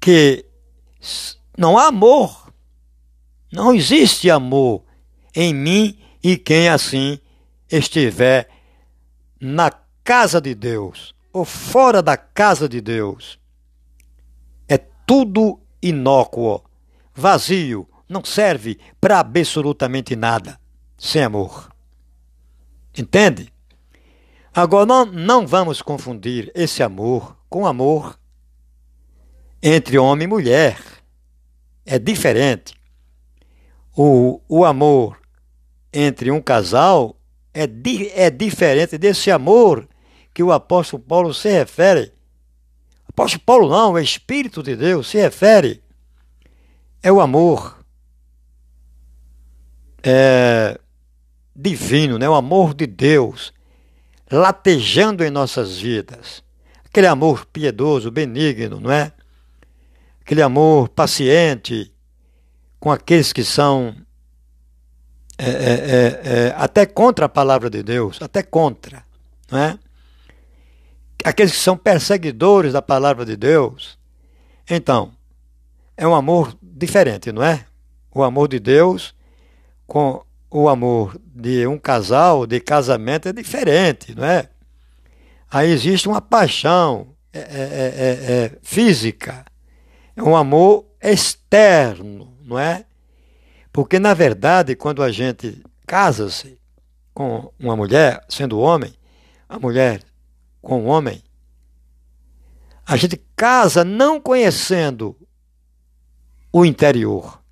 que 0.00 0.46
não 1.58 1.76
há 1.76 1.88
amor, 1.88 2.50
não 3.52 3.74
existe 3.74 4.30
amor 4.30 4.82
em 5.34 5.52
mim 5.52 6.01
e 6.22 6.36
quem 6.36 6.68
assim 6.68 7.18
estiver 7.70 8.48
na 9.40 9.70
casa 10.04 10.40
de 10.40 10.54
Deus 10.54 11.14
ou 11.32 11.44
fora 11.44 12.02
da 12.02 12.16
casa 12.16 12.68
de 12.68 12.80
Deus. 12.80 13.38
É 14.68 14.76
tudo 14.78 15.58
inócuo, 15.82 16.62
vazio, 17.14 17.88
não 18.08 18.24
serve 18.24 18.78
para 19.00 19.18
absolutamente 19.18 20.14
nada 20.14 20.60
sem 20.98 21.22
amor. 21.22 21.72
Entende? 22.96 23.52
Agora, 24.54 24.84
não, 24.84 25.06
não 25.06 25.46
vamos 25.46 25.80
confundir 25.80 26.52
esse 26.54 26.82
amor 26.82 27.36
com 27.48 27.66
amor 27.66 28.18
entre 29.62 29.98
homem 29.98 30.26
e 30.26 30.28
mulher. 30.28 30.78
É 31.86 31.98
diferente. 31.98 32.74
O, 33.96 34.40
o 34.46 34.64
amor 34.64 35.21
entre 35.92 36.30
um 36.30 36.40
casal 36.40 37.16
é, 37.52 37.66
di, 37.66 38.10
é 38.10 38.30
diferente 38.30 38.96
desse 38.96 39.30
amor 39.30 39.86
que 40.32 40.42
o 40.42 40.52
apóstolo 40.52 41.02
Paulo 41.02 41.34
se 41.34 41.50
refere. 41.50 42.12
Apóstolo 43.08 43.42
Paulo 43.44 43.68
não, 43.68 43.92
o 43.92 43.98
Espírito 43.98 44.62
de 44.62 44.74
Deus 44.74 45.08
se 45.08 45.18
refere. 45.18 45.82
É 47.02 47.12
o 47.12 47.20
amor. 47.20 47.78
É, 50.02 50.78
divino, 51.54 52.18
né? 52.18 52.28
o 52.28 52.34
amor 52.34 52.74
de 52.74 52.86
Deus 52.86 53.52
latejando 54.30 55.22
em 55.22 55.30
nossas 55.30 55.78
vidas. 55.78 56.42
Aquele 56.84 57.06
amor 57.06 57.46
piedoso, 57.46 58.10
benigno, 58.10 58.80
não 58.80 58.90
é? 58.90 59.12
Aquele 60.20 60.42
amor 60.42 60.88
paciente 60.88 61.92
com 62.80 62.90
aqueles 62.90 63.32
que 63.32 63.44
são 63.44 63.94
é, 65.42 65.50
é, 65.50 65.72
é, 65.72 66.46
é, 66.48 66.54
até 66.56 66.86
contra 66.86 67.26
a 67.26 67.28
palavra 67.28 67.68
de 67.68 67.82
Deus, 67.82 68.20
até 68.22 68.42
contra, 68.42 69.04
não 69.50 69.58
é? 69.58 69.78
Aqueles 71.24 71.52
que 71.52 71.58
são 71.58 71.76
perseguidores 71.76 72.72
da 72.72 72.82
palavra 72.82 73.24
de 73.24 73.36
Deus. 73.36 73.98
Então, 74.68 75.12
é 75.96 76.06
um 76.06 76.14
amor 76.14 76.56
diferente, 76.62 77.32
não 77.32 77.42
é? 77.42 77.64
O 78.14 78.22
amor 78.22 78.48
de 78.48 78.58
Deus 78.58 79.14
com 79.86 80.22
o 80.50 80.68
amor 80.68 81.20
de 81.34 81.66
um 81.66 81.78
casal, 81.78 82.46
de 82.46 82.60
casamento, 82.60 83.28
é 83.28 83.32
diferente, 83.32 84.14
não 84.14 84.24
é? 84.24 84.48
Aí 85.50 85.70
existe 85.70 86.08
uma 86.08 86.20
paixão 86.20 87.08
é, 87.32 87.38
é, 87.38 87.42
é, 87.42 88.32
é, 88.32 88.58
física, 88.62 89.44
é 90.14 90.22
um 90.22 90.36
amor 90.36 90.86
externo, 91.02 92.36
não 92.44 92.58
é? 92.58 92.84
Porque, 93.72 93.98
na 93.98 94.12
verdade, 94.12 94.76
quando 94.76 95.02
a 95.02 95.10
gente 95.10 95.62
casa-se 95.86 96.58
com 97.14 97.50
uma 97.58 97.74
mulher, 97.74 98.22
sendo 98.28 98.58
homem, 98.58 98.92
a 99.48 99.58
mulher 99.58 100.02
com 100.60 100.82
o 100.82 100.86
homem, 100.86 101.22
a 102.84 102.96
gente 102.96 103.16
casa 103.34 103.84
não 103.84 104.20
conhecendo 104.20 105.16
o 106.52 106.66
interior, 106.66 107.42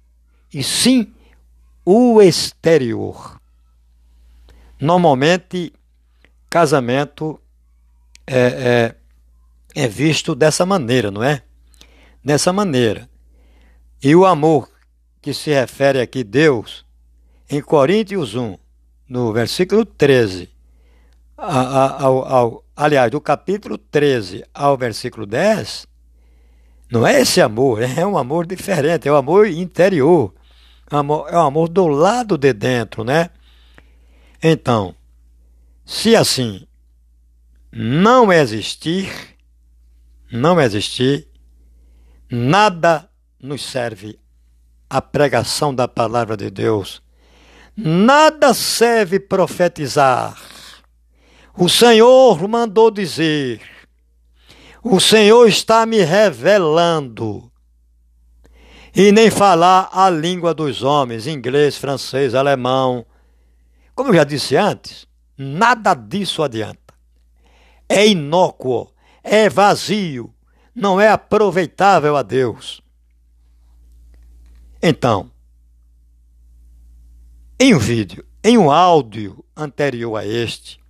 e 0.53 0.63
sim 0.63 1.13
o 1.85 2.21
exterior. 2.21 3.41
Normalmente, 4.79 5.73
casamento 6.49 7.41
é, 8.27 8.95
é, 9.75 9.85
é 9.85 9.89
visto 9.89 10.35
dessa 10.35 10.67
maneira, 10.67 11.11
não 11.11 11.23
é? 11.23 11.43
Dessa 12.23 12.53
maneira. 12.53 13.09
E 14.03 14.15
o 14.15 14.27
amor 14.27 14.69
que 15.21 15.35
se 15.35 15.51
refere 15.51 16.01
aqui 16.01 16.25
Deus, 16.25 16.85
em 17.49 17.61
Coríntios 17.61 18.35
1, 18.35 18.57
no 19.09 19.33
versículo 19.33 19.85
13, 19.85 20.49
ao, 21.37 22.25
ao, 22.27 22.65
aliás, 22.77 23.11
do 23.11 23.21
capítulo 23.21 23.77
13 23.77 24.45
ao 24.55 24.77
versículo 24.77 25.27
10, 25.27 25.87
não 26.91 27.07
é 27.07 27.21
esse 27.21 27.41
amor, 27.41 27.83
é 27.85 28.07
um 28.07 28.17
amor 28.17 28.47
diferente, 28.47 29.09
é 29.09 29.13
o 29.13 29.15
um 29.15 29.19
amor 29.19 29.47
interior 29.47 30.35
É 30.91 30.97
amor, 30.97 31.29
é 31.29 31.37
um 31.37 31.47
amor 31.47 31.69
do 31.69 31.87
lado 31.87 32.37
de 32.37 32.53
dentro, 32.53 33.05
né? 33.05 33.31
Então, 34.43 34.95
se 35.85 36.17
assim 36.17 36.67
não 37.73 38.33
existir, 38.33 39.37
não 40.33 40.61
existir, 40.61 41.29
nada 42.31 43.09
nos 43.41 43.63
serve 43.63 44.19
a 44.91 45.01
pregação 45.01 45.73
da 45.73 45.87
palavra 45.87 46.37
de 46.37 46.51
Deus. 46.51 47.01
Nada 47.77 48.53
serve 48.53 49.21
profetizar. 49.21 50.37
O 51.57 51.69
Senhor 51.69 52.49
mandou 52.49 52.91
dizer: 52.91 53.61
O 54.83 54.99
Senhor 54.99 55.47
está 55.47 55.87
me 55.87 56.03
revelando. 56.03 57.51
E 58.93 59.13
nem 59.13 59.31
falar 59.31 59.89
a 59.93 60.11
língua 60.11 60.53
dos 60.53 60.83
homens, 60.83 61.29
inglês, 61.29 61.77
francês, 61.77 62.35
alemão. 62.35 63.07
Como 63.95 64.11
eu 64.11 64.15
já 64.17 64.25
disse 64.25 64.57
antes, 64.57 65.07
nada 65.39 65.95
disso 65.95 66.43
adianta. 66.43 66.93
É 67.89 68.05
inócuo, 68.07 68.93
é 69.23 69.49
vazio, 69.49 70.35
não 70.75 71.01
é 71.01 71.09
aproveitável 71.09 72.17
a 72.17 72.23
Deus. 72.23 72.83
Então, 74.83 75.31
em 77.59 77.75
um 77.75 77.79
vídeo, 77.79 78.25
em 78.43 78.57
um 78.57 78.71
áudio 78.71 79.45
anterior 79.55 80.17
a 80.17 80.27
este, 80.27 80.81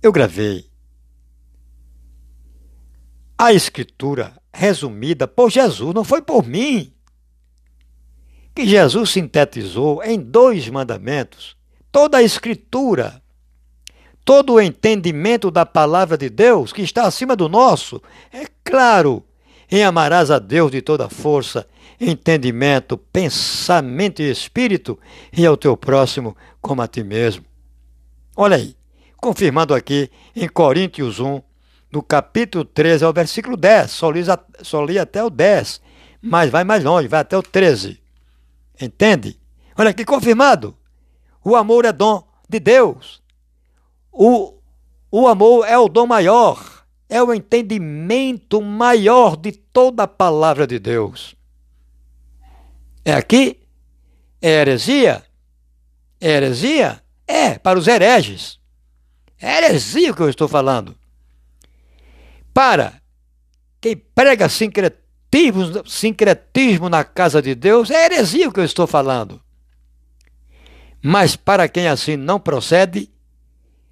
eu 0.00 0.12
gravei 0.12 0.70
a 3.36 3.52
escritura 3.52 4.40
resumida 4.54 5.26
por 5.26 5.50
Jesus, 5.50 5.92
não 5.92 6.04
foi 6.04 6.22
por 6.22 6.46
mim. 6.46 6.92
Que 8.54 8.64
Jesus 8.64 9.10
sintetizou 9.10 10.00
em 10.04 10.20
dois 10.20 10.68
mandamentos 10.68 11.56
toda 11.90 12.18
a 12.18 12.22
escritura, 12.22 13.20
todo 14.24 14.52
o 14.52 14.60
entendimento 14.60 15.50
da 15.50 15.66
palavra 15.66 16.16
de 16.16 16.30
Deus 16.30 16.72
que 16.72 16.82
está 16.82 17.04
acima 17.04 17.34
do 17.34 17.48
nosso. 17.48 18.00
É 18.32 18.46
claro, 18.62 19.24
em 19.68 19.82
amarás 19.82 20.30
a 20.30 20.38
Deus 20.38 20.70
de 20.70 20.80
toda 20.80 21.08
força 21.08 21.66
entendimento, 22.00 22.96
pensamento 22.96 24.20
e 24.22 24.30
espírito, 24.30 24.98
e 25.32 25.44
ao 25.46 25.56
teu 25.56 25.76
próximo 25.76 26.36
como 26.60 26.82
a 26.82 26.88
ti 26.88 27.02
mesmo. 27.02 27.44
Olha 28.36 28.56
aí, 28.56 28.76
confirmando 29.16 29.74
aqui 29.74 30.10
em 30.34 30.48
Coríntios 30.48 31.20
1, 31.20 31.40
no 31.92 32.02
capítulo 32.02 32.64
13 32.64 33.04
ao 33.04 33.12
versículo 33.12 33.56
10, 33.56 33.90
só 33.90 34.10
li, 34.10 34.22
só 34.62 34.82
li 34.82 34.98
até 34.98 35.22
o 35.22 35.28
10, 35.28 35.80
mas 36.22 36.50
vai 36.50 36.64
mais 36.64 36.82
longe, 36.82 37.06
vai 37.06 37.20
até 37.20 37.36
o 37.36 37.42
13. 37.42 38.00
Entende? 38.80 39.38
Olha 39.76 39.90
aqui, 39.90 40.04
confirmado. 40.04 40.76
O 41.44 41.54
amor 41.54 41.84
é 41.84 41.92
dom 41.92 42.26
de 42.48 42.58
Deus. 42.58 43.22
O, 44.10 44.54
o 45.10 45.26
amor 45.26 45.66
é 45.66 45.76
o 45.76 45.88
dom 45.88 46.06
maior, 46.06 46.84
é 47.08 47.22
o 47.22 47.34
entendimento 47.34 48.60
maior 48.62 49.36
de 49.36 49.52
toda 49.52 50.04
a 50.04 50.08
palavra 50.08 50.66
de 50.66 50.78
Deus. 50.78 51.34
É 53.04 53.12
aqui? 53.12 53.60
É 54.40 54.60
heresia? 54.60 55.24
É 56.20 56.30
heresia? 56.30 57.02
É, 57.26 57.58
para 57.58 57.78
os 57.78 57.88
hereges. 57.88 58.60
É 59.40 59.58
heresia 59.58 60.12
o 60.12 60.14
que 60.14 60.22
eu 60.22 60.28
estou 60.28 60.46
falando. 60.46 60.96
Para 62.54 63.00
quem 63.80 63.96
prega 63.96 64.48
sincretismo, 64.48 65.86
sincretismo 65.86 66.88
na 66.88 67.02
casa 67.02 67.42
de 67.42 67.54
Deus, 67.54 67.90
é 67.90 68.04
heresia 68.04 68.48
o 68.48 68.52
que 68.52 68.60
eu 68.60 68.64
estou 68.64 68.86
falando. 68.86 69.40
Mas 71.02 71.34
para 71.34 71.68
quem 71.68 71.88
assim 71.88 72.16
não 72.16 72.38
procede, 72.38 73.10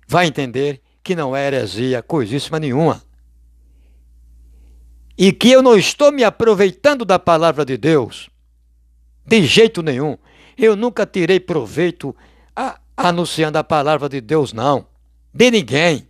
vai 0.07 0.27
entender 0.27 0.81
que 1.03 1.17
não 1.17 1.35
é 1.35 1.47
heresia 1.47 2.03
coisíssima 2.03 2.61
nenhuma. 2.61 3.03
E 5.19 5.33
que 5.33 5.51
eu 5.51 5.61
não 5.63 5.77
estou 5.77 6.13
me 6.13 6.23
aproveitando 6.23 7.05
da 7.05 7.19
palavra 7.19 7.65
de 7.65 7.77
Deus 7.77 8.31
de 9.31 9.47
jeito 9.47 9.81
nenhum. 9.81 10.19
Eu 10.59 10.75
nunca 10.75 11.07
tirei 11.07 11.39
proveito 11.39 12.15
a, 12.55 12.81
anunciando 12.97 13.59
a 13.59 13.63
palavra 13.63 14.09
de 14.09 14.21
Deus, 14.21 14.53
não. 14.53 14.89
De 15.33 15.53
ninguém. 15.53 16.09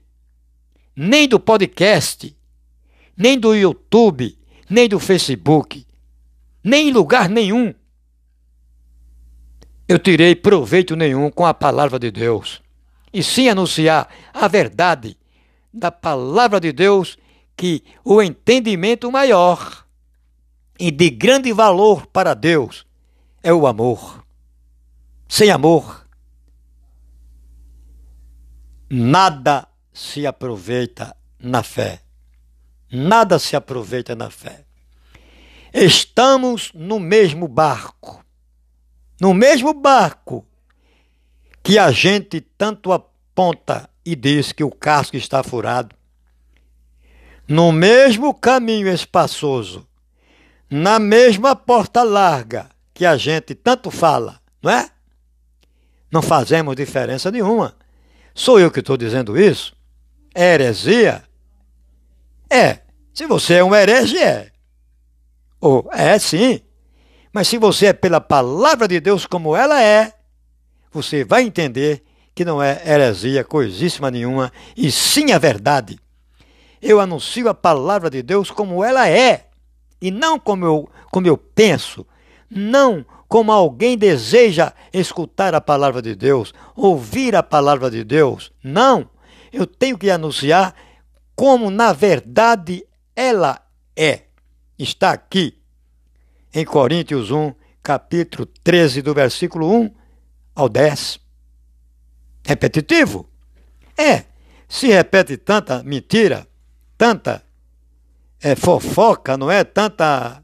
Nem 0.97 1.29
do 1.29 1.39
podcast, 1.39 2.35
nem 3.15 3.39
do 3.39 3.55
YouTube, 3.55 4.39
nem 4.71 4.89
do 4.89 4.99
Facebook, 4.99 5.87
nem 6.65 6.89
em 6.89 6.93
lugar 6.93 7.29
nenhum. 7.29 7.75
Eu 9.87 9.99
tirei 9.99 10.35
proveito 10.35 10.97
nenhum 10.97 11.31
com 11.31 11.45
a 11.45 11.53
palavra 11.53 11.99
de 11.99 12.11
Deus. 12.11 12.63
E 13.13 13.23
sim 13.23 13.51
anunciar 13.51 14.09
a 14.33 14.49
verdade 14.49 15.15
da 15.73 15.93
palavra 15.93 16.59
de 16.59 16.73
Deus, 16.73 17.19
que 17.55 17.85
o 18.03 18.23
entendimento 18.23 19.13
maior 19.13 19.85
e 20.79 20.91
de 20.91 21.11
grande 21.11 21.53
valor 21.53 22.07
para 22.07 22.33
Deus 22.33 22.89
é 23.43 23.53
o 23.53 23.67
amor. 23.67 24.25
Sem 25.29 25.51
amor, 25.51 26.07
nada 28.89 29.69
se 29.93 30.27
aproveita 30.27 31.17
na 31.39 31.63
fé. 31.63 32.03
Nada 32.91 33.39
se 33.39 33.55
aproveita 33.55 34.17
na 34.17 34.31
fé. 34.31 34.65
Estamos 35.73 36.73
no 36.75 36.99
mesmo 36.99 37.47
barco. 37.47 38.25
No 39.21 39.33
mesmo 39.33 39.73
barco 39.73 40.45
que 41.63 41.79
a 41.79 41.93
gente 41.93 42.41
tanto 42.41 42.91
aponta 42.91 43.89
e 44.05 44.17
diz 44.17 44.51
que 44.51 44.65
o 44.65 44.71
casco 44.71 45.17
está 45.17 45.43
furado. 45.45 45.95
No 47.47 47.71
mesmo 47.71 48.35
caminho 48.35 48.89
espaçoso, 48.89 49.87
na 50.69 50.99
mesma 50.99 51.55
porta 51.55 52.03
larga 52.03 52.71
que 53.01 53.07
a 53.07 53.17
gente 53.17 53.55
tanto 53.55 53.91
fala, 53.91 54.39
não 54.63 54.71
é? 54.71 54.91
Não 56.13 56.21
fazemos 56.21 56.77
diferença 56.77 57.31
nenhuma. 57.31 57.75
Sou 58.35 58.61
eu 58.61 58.71
que 58.71 58.81
estou 58.81 58.95
dizendo 58.95 59.41
isso? 59.41 59.75
É 60.35 60.53
heresia? 60.53 61.25
É. 62.51 62.81
Se 63.15 63.27
você 63.27 63.55
é 63.55 63.65
um 63.65 63.75
herege, 63.75 64.19
é. 64.19 64.53
Ou 65.59 65.89
é 65.95 66.19
sim. 66.19 66.61
Mas 67.33 67.49
se 67.49 67.57
você 67.57 67.87
é 67.87 67.93
pela 67.95 68.21
palavra 68.21 68.87
de 68.87 69.01
Deus 69.01 69.25
como 69.25 69.57
ela 69.57 69.83
é, 69.83 70.13
você 70.93 71.25
vai 71.25 71.43
entender 71.43 72.05
que 72.35 72.45
não 72.45 72.63
é 72.63 72.83
heresia 72.87 73.43
coisíssima 73.43 74.11
nenhuma, 74.11 74.53
e 74.77 74.93
sim 74.93 75.33
a 75.33 75.39
verdade. 75.39 75.99
Eu 76.83 77.01
anuncio 77.01 77.49
a 77.49 77.55
palavra 77.55 78.11
de 78.11 78.23
Deus 78.23 78.51
como 78.51 78.85
ela 78.85 79.09
é, 79.09 79.49
e 80.03 80.11
não 80.11 80.39
como 80.39 80.67
eu, 80.67 80.91
como 81.11 81.27
eu 81.27 81.39
penso, 81.39 82.07
não 82.51 83.05
como 83.29 83.53
alguém 83.53 83.97
deseja 83.97 84.73
escutar 84.93 85.55
a 85.55 85.61
palavra 85.61 86.03
de 86.03 86.17
Deus, 86.17 86.53
ouvir 86.75 87.37
a 87.37 87.45
palavra 87.45 87.89
de 87.89 88.03
Deus. 88.03 88.53
Não. 88.63 89.09
Eu 89.53 89.67
tenho 89.67 89.97
que 89.97 90.11
anunciar 90.11 90.75
como 91.37 91.71
na 91.71 91.93
verdade 91.93 92.85
ela 93.15 93.61
é. 93.97 94.25
Está 94.77 95.13
aqui 95.13 95.57
em 96.53 96.65
Coríntios 96.65 97.31
1, 97.31 97.55
capítulo 97.83 98.47
13, 98.65 99.01
do 99.01 99.15
versículo 99.15 99.73
1 99.73 99.95
ao 100.55 100.69
10. 100.69 101.21
Repetitivo? 102.45 103.29
É. 103.97 104.25
Se 104.69 104.89
repete 104.89 105.37
tanta 105.37 105.83
mentira, 105.83 106.49
tanta 106.99 107.45
é, 108.43 108.57
fofoca, 108.57 109.37
não 109.37 109.51
é? 109.51 109.63
Tanta 109.63 110.43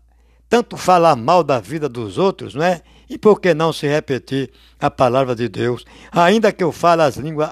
tanto 0.48 0.76
falar 0.76 1.16
mal 1.16 1.42
da 1.42 1.60
vida 1.60 1.88
dos 1.88 2.18
outros, 2.18 2.54
não 2.54 2.64
é? 2.64 2.82
E 3.08 3.16
por 3.16 3.40
que 3.40 3.54
não 3.54 3.72
se 3.72 3.86
repetir 3.86 4.50
a 4.80 4.90
palavra 4.90 5.34
de 5.34 5.48
Deus, 5.48 5.84
ainda 6.10 6.52
que 6.52 6.64
eu 6.64 6.72
fale 6.72 7.02
as 7.02 7.16
línguas, 7.16 7.50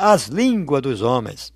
as 0.00 0.26
línguas 0.26 0.82
dos 0.82 1.02
homens 1.02 1.52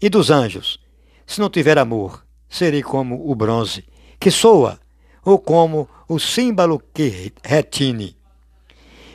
e 0.00 0.08
dos 0.08 0.30
anjos? 0.30 0.78
Se 1.26 1.40
não 1.40 1.50
tiver 1.50 1.78
amor, 1.78 2.24
serei 2.48 2.82
como 2.82 3.28
o 3.28 3.34
bronze 3.34 3.84
que 4.20 4.30
soa, 4.30 4.78
ou 5.24 5.38
como 5.38 5.88
o 6.08 6.20
símbolo 6.20 6.80
que 6.94 7.32
retine. 7.42 8.16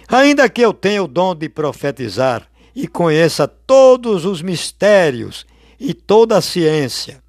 Ainda 0.09 0.49
que 0.49 0.61
eu 0.61 0.73
tenha 0.73 1.01
o 1.01 1.07
dom 1.07 1.33
de 1.33 1.47
profetizar 1.47 2.45
e 2.75 2.87
conheça 2.87 3.47
todos 3.47 4.25
os 4.25 4.41
mistérios 4.41 5.45
e 5.79 5.93
toda 5.93 6.37
a 6.37 6.41
ciência, 6.41 7.23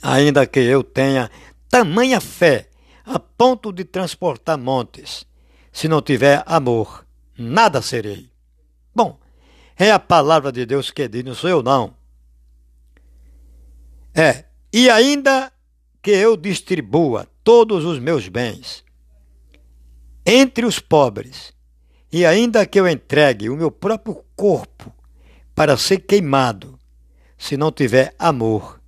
ainda 0.00 0.46
que 0.46 0.60
eu 0.60 0.84
tenha 0.84 1.28
tamanha 1.68 2.20
fé 2.20 2.68
a 3.04 3.18
ponto 3.18 3.72
de 3.72 3.84
transportar 3.84 4.58
montes. 4.58 5.26
Se 5.72 5.88
não 5.88 6.00
tiver 6.00 6.42
amor, 6.46 7.06
nada 7.36 7.82
serei. 7.82 8.30
Bom, 8.94 9.18
é 9.76 9.90
a 9.90 9.98
palavra 9.98 10.52
de 10.52 10.64
Deus 10.64 10.90
que 10.90 11.08
diz, 11.08 11.24
não 11.24 11.34
sou 11.34 11.50
eu 11.50 11.62
não. 11.62 11.94
É, 14.14 14.44
e 14.72 14.88
ainda 14.88 15.52
que 16.00 16.12
eu 16.12 16.36
distribua 16.36 17.26
todos 17.42 17.84
os 17.84 17.98
meus 17.98 18.28
bens 18.28 18.84
entre 20.24 20.64
os 20.64 20.78
pobres, 20.78 21.52
e 22.10 22.24
ainda 22.24 22.64
que 22.64 22.78
eu 22.78 22.88
entregue 22.88 23.50
o 23.50 23.56
meu 23.56 23.70
próprio 23.70 24.24
corpo 24.34 24.94
para 25.54 25.76
ser 25.76 25.98
queimado, 25.98 26.78
se 27.36 27.56
não 27.56 27.70
tiver 27.70 28.14
amor, 28.18 28.80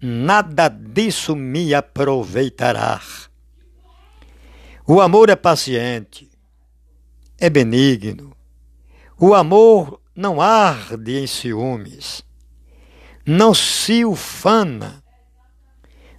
nada 0.00 0.68
disso 0.68 1.34
me 1.34 1.74
aproveitará. 1.74 3.00
O 4.88 5.00
amor 5.00 5.28
é 5.30 5.34
paciente, 5.34 6.30
é 7.40 7.50
benigno. 7.50 8.36
O 9.18 9.34
amor 9.34 10.00
não 10.14 10.40
arde 10.40 11.18
em 11.18 11.26
ciúmes, 11.26 12.22
não 13.26 13.52
se 13.52 14.04
ufana, 14.04 15.02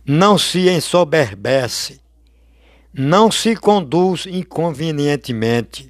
não 0.05 0.37
se 0.37 0.67
ensoberbece, 0.67 2.01
não 2.93 3.31
se 3.31 3.55
conduz 3.55 4.25
inconvenientemente, 4.25 5.89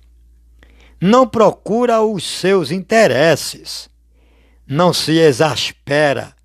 não 1.02 1.28
procura 1.28 2.04
os 2.04 2.24
seus 2.24 2.70
interesses, 2.70 3.90
não 4.68 4.94
se 4.94 5.18
exaspera, 5.18 6.36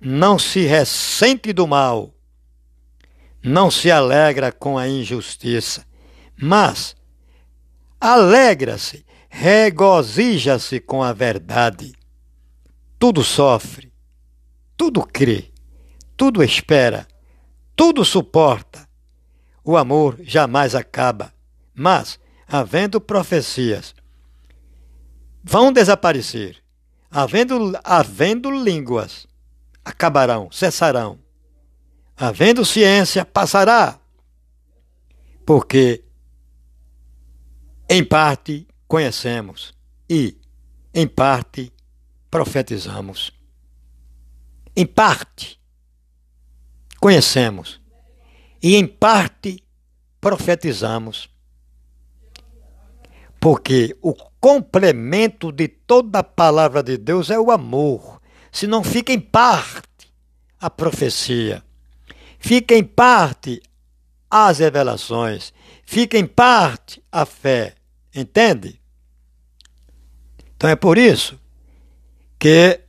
não 0.00 0.38
se 0.38 0.60
ressente 0.60 1.52
do 1.52 1.66
mal, 1.66 2.13
não 3.44 3.70
se 3.70 3.90
alegra 3.90 4.50
com 4.50 4.78
a 4.78 4.88
injustiça, 4.88 5.84
mas 6.40 6.96
alegra-se, 8.00 9.04
regozija-se 9.28 10.80
com 10.80 11.02
a 11.02 11.12
verdade. 11.12 11.92
Tudo 12.98 13.22
sofre, 13.22 13.92
tudo 14.78 15.02
crê, 15.02 15.52
tudo 16.16 16.42
espera, 16.42 17.06
tudo 17.76 18.02
suporta. 18.02 18.88
O 19.62 19.76
amor 19.76 20.18
jamais 20.22 20.74
acaba, 20.74 21.30
mas, 21.74 22.18
havendo 22.48 22.98
profecias, 22.98 23.94
vão 25.42 25.70
desaparecer, 25.70 26.62
havendo, 27.10 27.78
havendo 27.84 28.50
línguas, 28.50 29.26
acabarão, 29.84 30.50
cessarão. 30.50 31.23
Havendo 32.16 32.64
ciência, 32.64 33.24
passará. 33.24 33.98
Porque, 35.44 36.04
em 37.88 38.04
parte, 38.04 38.66
conhecemos 38.86 39.74
e, 40.08 40.38
em 40.94 41.06
parte, 41.06 41.72
profetizamos. 42.30 43.32
Em 44.76 44.86
parte, 44.86 45.60
conhecemos 47.00 47.80
e, 48.62 48.76
em 48.76 48.86
parte, 48.86 49.62
profetizamos. 50.20 51.28
Porque 53.40 53.96
o 54.00 54.14
complemento 54.40 55.50
de 55.50 55.68
toda 55.68 56.18
a 56.18 56.22
palavra 56.22 56.82
de 56.82 56.96
Deus 56.98 57.30
é 57.30 57.38
o 57.38 57.50
amor. 57.50 58.20
Se 58.52 58.66
não 58.66 58.84
fica 58.84 59.12
em 59.12 59.20
parte 59.20 60.12
a 60.60 60.70
profecia, 60.70 61.63
fica 62.44 62.74
em 62.74 62.84
parte 62.84 63.62
as 64.30 64.58
revelações, 64.58 65.50
fica 65.82 66.18
em 66.18 66.26
parte 66.26 67.02
a 67.10 67.24
fé. 67.24 67.74
Entende? 68.14 68.78
Então 70.54 70.68
é 70.68 70.76
por 70.76 70.98
isso 70.98 71.40
que 72.38 72.80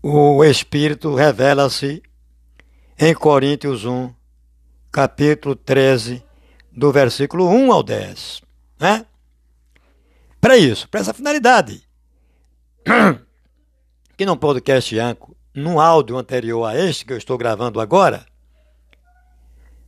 o 0.00 0.44
Espírito 0.44 1.12
revela-se 1.16 2.00
em 2.96 3.12
Coríntios 3.14 3.84
1, 3.84 4.14
capítulo 4.92 5.56
13, 5.56 6.22
do 6.70 6.92
versículo 6.92 7.48
1 7.48 7.72
ao 7.72 7.82
10. 7.82 8.42
Né? 8.78 9.04
Para 10.40 10.56
isso, 10.56 10.88
para 10.88 11.00
essa 11.00 11.12
finalidade. 11.12 11.82
Que 14.16 14.24
no 14.24 14.36
podcast 14.36 14.96
Anco, 14.96 15.33
num 15.54 15.78
áudio 15.78 16.18
anterior 16.18 16.64
a 16.64 16.76
este 16.76 17.04
que 17.04 17.12
eu 17.12 17.18
estou 17.18 17.38
gravando 17.38 17.80
agora, 17.80 18.26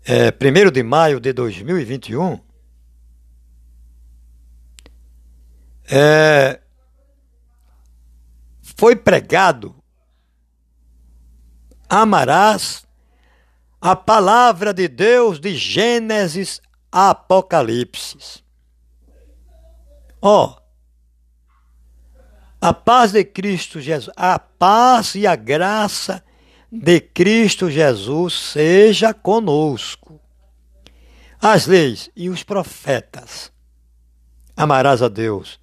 é, 0.04 0.28
1 0.30 0.70
de 0.70 0.82
maio 0.82 1.18
de 1.18 1.32
2021, 1.32 2.38
é, 5.90 6.60
foi 8.62 8.94
pregado: 8.94 9.74
amarás 11.88 12.86
a 13.80 13.96
palavra 13.96 14.72
de 14.72 14.86
Deus 14.86 15.40
de 15.40 15.54
Gênesis 15.56 16.60
a 16.90 17.10
Apocalipse. 17.10 18.44
Ó, 20.22 20.46
oh, 20.46 20.65
a 22.66 22.74
paz 22.74 23.12
de 23.12 23.22
Cristo 23.22 23.80
Jesus, 23.80 24.12
a 24.16 24.40
paz 24.40 25.14
e 25.14 25.24
a 25.24 25.36
graça 25.36 26.20
de 26.70 27.00
Cristo 27.00 27.70
Jesus 27.70 28.34
seja 28.34 29.14
conosco. 29.14 30.20
As 31.40 31.68
leis 31.68 32.10
e 32.16 32.28
os 32.28 32.42
profetas. 32.42 33.52
Amarás 34.56 35.00
a 35.00 35.06
Deus 35.06 35.60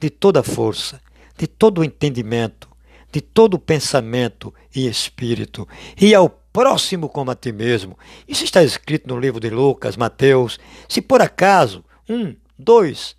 de 0.00 0.08
toda 0.08 0.42
força, 0.42 0.98
de 1.36 1.46
todo 1.46 1.84
entendimento, 1.84 2.70
de 3.12 3.20
todo 3.20 3.58
pensamento 3.58 4.54
e 4.74 4.86
espírito, 4.88 5.68
e 6.00 6.14
ao 6.14 6.30
próximo 6.30 7.06
como 7.10 7.30
a 7.30 7.34
ti 7.34 7.52
mesmo. 7.52 7.98
Isso 8.26 8.44
está 8.44 8.62
escrito 8.62 9.06
no 9.08 9.20
livro 9.20 9.40
de 9.40 9.50
Lucas, 9.50 9.94
Mateus. 9.94 10.58
Se 10.88 11.02
por 11.02 11.20
acaso, 11.20 11.84
um, 12.08 12.34
dois, 12.58 13.14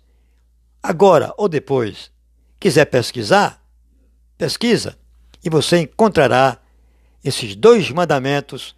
agora 0.82 1.32
ou 1.36 1.48
depois, 1.48 2.10
quiser 2.58 2.86
pesquisar, 2.86 3.62
pesquisa, 4.36 4.98
e 5.44 5.50
você 5.50 5.78
encontrará 5.78 6.58
esses 7.24 7.54
dois 7.54 7.90
mandamentos 7.90 8.74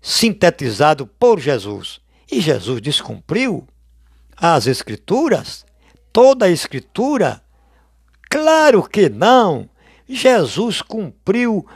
sintetizados 0.00 1.06
por 1.18 1.38
Jesus. 1.38 2.00
E 2.30 2.40
Jesus 2.40 2.80
descumpriu 2.80 3.66
as 4.36 4.66
Escrituras? 4.66 5.64
toda 6.12 6.46
a 6.46 6.50
Escritura? 6.50 7.42
Claro 8.28 8.82
que 8.82 9.08
não! 9.08 9.68
Jesus 10.08 10.82
cumpriu 10.82 11.66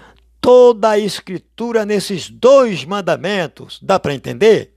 toda 0.40 0.90
a 0.90 0.98
Escritura 0.98 1.84
nesses 1.84 2.28
dois 2.28 2.84
mandamentos. 2.84 3.78
Dá 3.82 3.98
para 3.98 4.14
entender? 4.14 4.74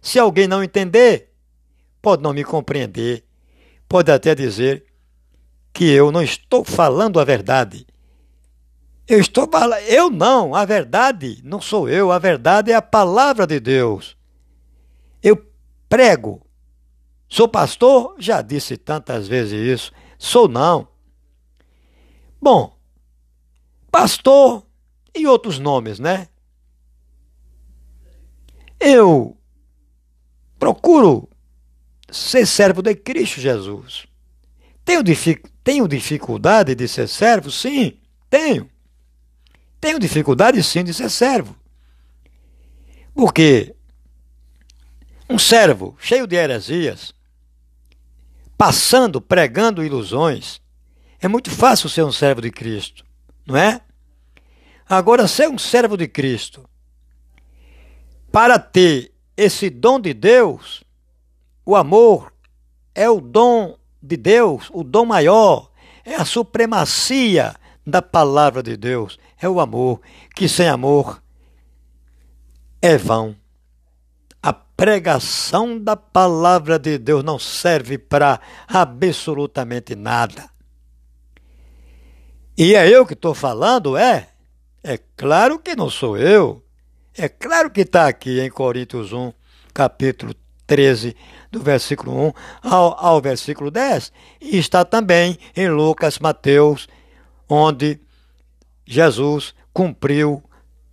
Se 0.00 0.18
alguém 0.18 0.46
não 0.46 0.62
entender, 0.62 1.32
pode 2.02 2.22
não 2.22 2.32
me 2.32 2.44
compreender, 2.44 3.24
pode 3.88 4.10
até 4.10 4.34
dizer 4.34 4.85
que 5.76 5.84
eu 5.84 6.10
não 6.10 6.22
estou 6.22 6.64
falando 6.64 7.20
a 7.20 7.24
verdade. 7.24 7.86
Eu 9.06 9.20
estou 9.20 9.48
falando, 9.48 9.82
eu 9.82 10.10
não, 10.10 10.54
a 10.54 10.64
verdade 10.64 11.40
não 11.44 11.60
sou 11.60 11.88
eu, 11.88 12.10
a 12.10 12.18
verdade 12.18 12.72
é 12.72 12.74
a 12.74 12.82
palavra 12.82 13.46
de 13.46 13.60
Deus. 13.60 14.16
Eu 15.22 15.46
prego 15.88 16.46
Sou 17.28 17.48
pastor? 17.48 18.14
Já 18.18 18.40
disse 18.40 18.76
tantas 18.76 19.26
vezes 19.26 19.52
isso. 19.52 19.92
Sou 20.18 20.48
não. 20.48 20.88
Bom, 22.40 22.76
pastor 23.90 24.64
e 25.14 25.26
outros 25.26 25.58
nomes, 25.58 25.98
né? 25.98 26.28
Eu 28.78 29.36
procuro 30.58 31.28
ser 32.10 32.46
servo 32.46 32.82
de 32.82 32.94
Cristo 32.94 33.40
Jesus. 33.40 34.06
Tenho, 34.86 35.02
dific, 35.02 35.42
tenho 35.64 35.88
dificuldade 35.88 36.72
de 36.76 36.86
ser 36.86 37.08
servo? 37.08 37.50
Sim, 37.50 37.98
tenho. 38.30 38.70
Tenho 39.80 39.98
dificuldade 39.98 40.62
sim 40.62 40.84
de 40.84 40.94
ser 40.94 41.10
servo. 41.10 41.56
Porque 43.12 43.74
um 45.28 45.40
servo 45.40 45.96
cheio 45.98 46.24
de 46.24 46.36
heresias, 46.36 47.12
passando, 48.56 49.20
pregando 49.20 49.84
ilusões. 49.84 50.60
É 51.20 51.26
muito 51.26 51.50
fácil 51.50 51.88
ser 51.88 52.04
um 52.04 52.12
servo 52.12 52.40
de 52.40 52.52
Cristo, 52.52 53.04
não 53.44 53.56
é? 53.56 53.80
Agora, 54.88 55.26
ser 55.26 55.48
um 55.48 55.58
servo 55.58 55.96
de 55.96 56.06
Cristo, 56.06 56.64
para 58.30 58.56
ter 58.56 59.12
esse 59.36 59.68
dom 59.68 59.98
de 59.98 60.14
Deus, 60.14 60.84
o 61.64 61.74
amor 61.74 62.32
é 62.94 63.10
o 63.10 63.20
dom 63.20 63.76
de 64.06 64.16
Deus, 64.16 64.70
o 64.72 64.82
dom 64.82 65.04
maior, 65.06 65.70
é 66.04 66.14
a 66.14 66.24
supremacia 66.24 67.54
da 67.86 68.00
palavra 68.00 68.62
de 68.62 68.76
Deus, 68.76 69.18
é 69.40 69.48
o 69.48 69.60
amor, 69.60 70.00
que 70.34 70.48
sem 70.48 70.68
amor 70.68 71.22
é 72.80 72.96
vão 72.96 73.36
pregação 74.76 75.78
da 75.78 75.96
palavra 75.96 76.78
de 76.78 76.98
Deus 76.98 77.24
não 77.24 77.38
serve 77.38 77.96
para 77.96 78.38
absolutamente 78.68 79.94
nada. 79.96 80.50
E 82.56 82.74
é 82.74 82.88
eu 82.88 83.06
que 83.06 83.14
estou 83.14 83.34
falando? 83.34 83.96
É. 83.96 84.28
É 84.82 84.98
claro 85.16 85.58
que 85.58 85.74
não 85.74 85.90
sou 85.90 86.16
eu. 86.16 86.62
É 87.16 87.28
claro 87.28 87.70
que 87.70 87.80
está 87.80 88.06
aqui 88.06 88.40
em 88.40 88.50
Coríntios 88.50 89.12
1, 89.12 89.32
capítulo 89.72 90.34
13, 90.66 91.16
do 91.50 91.60
versículo 91.60 92.28
1 92.28 92.32
ao, 92.62 93.04
ao 93.04 93.20
versículo 93.20 93.70
10, 93.70 94.12
e 94.40 94.58
está 94.58 94.84
também 94.84 95.38
em 95.54 95.68
Lucas, 95.68 96.18
Mateus, 96.18 96.88
onde 97.48 98.00
Jesus 98.84 99.54
cumpriu 99.72 100.42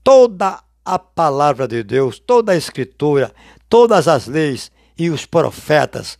toda 0.04 0.62
a 0.86 1.00
palavra 1.00 1.68
de 1.68 1.84
Deus, 1.84 2.20
toda 2.20 2.52
a 2.52 2.58
Escritura, 2.58 3.34
todas 3.70 4.08
as 4.08 4.28
leis 4.28 4.72
e 4.98 5.10
os 5.10 5.26
profetas, 5.26 6.20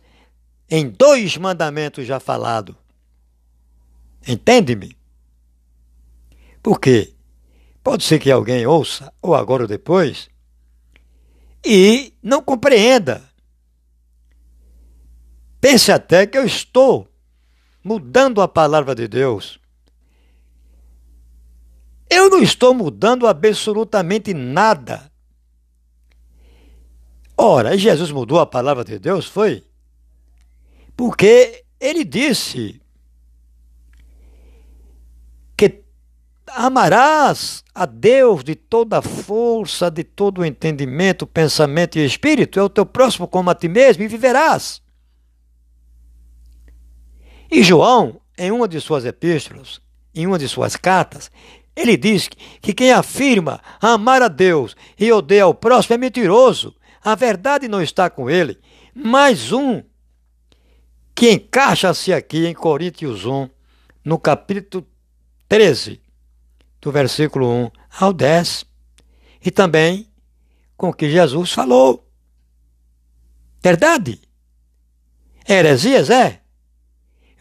em 0.70 0.88
dois 0.88 1.36
mandamentos 1.36 2.06
já 2.06 2.18
falados. 2.18 2.74
Entende-me? 4.26 4.96
Por 6.62 6.80
quê? 6.80 7.12
Pode 7.82 8.02
ser 8.04 8.18
que 8.18 8.30
alguém 8.30 8.66
ouça, 8.66 9.12
ou 9.20 9.34
agora 9.34 9.64
ou 9.64 9.68
depois, 9.68 10.30
e 11.64 12.14
não 12.22 12.42
compreenda. 12.42 13.22
Pense 15.64 15.90
até 15.90 16.26
que 16.26 16.36
eu 16.36 16.44
estou 16.44 17.08
mudando 17.82 18.42
a 18.42 18.46
palavra 18.46 18.94
de 18.94 19.08
Deus. 19.08 19.58
Eu 22.10 22.28
não 22.28 22.42
estou 22.42 22.74
mudando 22.74 23.26
absolutamente 23.26 24.34
nada. 24.34 25.10
Ora, 27.34 27.78
Jesus 27.78 28.10
mudou 28.10 28.40
a 28.40 28.44
palavra 28.44 28.84
de 28.84 28.98
Deus, 28.98 29.24
foi? 29.24 29.64
Porque 30.94 31.64
ele 31.80 32.04
disse 32.04 32.78
amarás 36.46 37.64
a 37.74 37.86
Deus 37.86 38.44
de 38.44 38.54
toda 38.54 39.00
força, 39.00 39.90
de 39.90 40.04
todo 40.04 40.42
o 40.42 40.44
entendimento, 40.44 41.26
pensamento 41.26 41.98
e 41.98 42.04
espírito, 42.04 42.60
é 42.60 42.62
o 42.62 42.68
teu 42.68 42.84
próximo 42.84 43.26
como 43.26 43.48
a 43.48 43.54
ti 43.54 43.66
mesmo 43.66 44.02
e 44.02 44.08
viverás. 44.08 44.83
E 47.50 47.62
João, 47.62 48.20
em 48.36 48.50
uma 48.50 48.66
de 48.66 48.80
suas 48.80 49.04
epístolas, 49.04 49.80
em 50.14 50.26
uma 50.26 50.38
de 50.38 50.48
suas 50.48 50.76
cartas, 50.76 51.30
ele 51.76 51.96
diz 51.96 52.28
que 52.60 52.72
quem 52.72 52.92
afirma 52.92 53.60
amar 53.80 54.22
a 54.22 54.28
Deus 54.28 54.76
e 54.98 55.10
odeia 55.10 55.46
o 55.46 55.54
próximo 55.54 55.94
é 55.94 55.98
mentiroso. 55.98 56.74
A 57.02 57.14
verdade 57.14 57.68
não 57.68 57.82
está 57.82 58.08
com 58.08 58.30
ele. 58.30 58.58
Mais 58.94 59.52
um 59.52 59.82
que 61.14 61.30
encaixa-se 61.30 62.12
aqui 62.12 62.46
em 62.46 62.54
Coríntios 62.54 63.24
1, 63.24 63.48
no 64.04 64.18
capítulo 64.18 64.86
13, 65.48 66.00
do 66.80 66.90
versículo 66.90 67.48
1 67.48 67.70
ao 68.00 68.12
10, 68.12 68.64
e 69.44 69.50
também 69.50 70.08
com 70.76 70.88
o 70.88 70.92
que 70.92 71.10
Jesus 71.10 71.52
falou. 71.52 72.08
Verdade? 73.62 74.20
Heresias 75.48 76.10
é? 76.10 76.40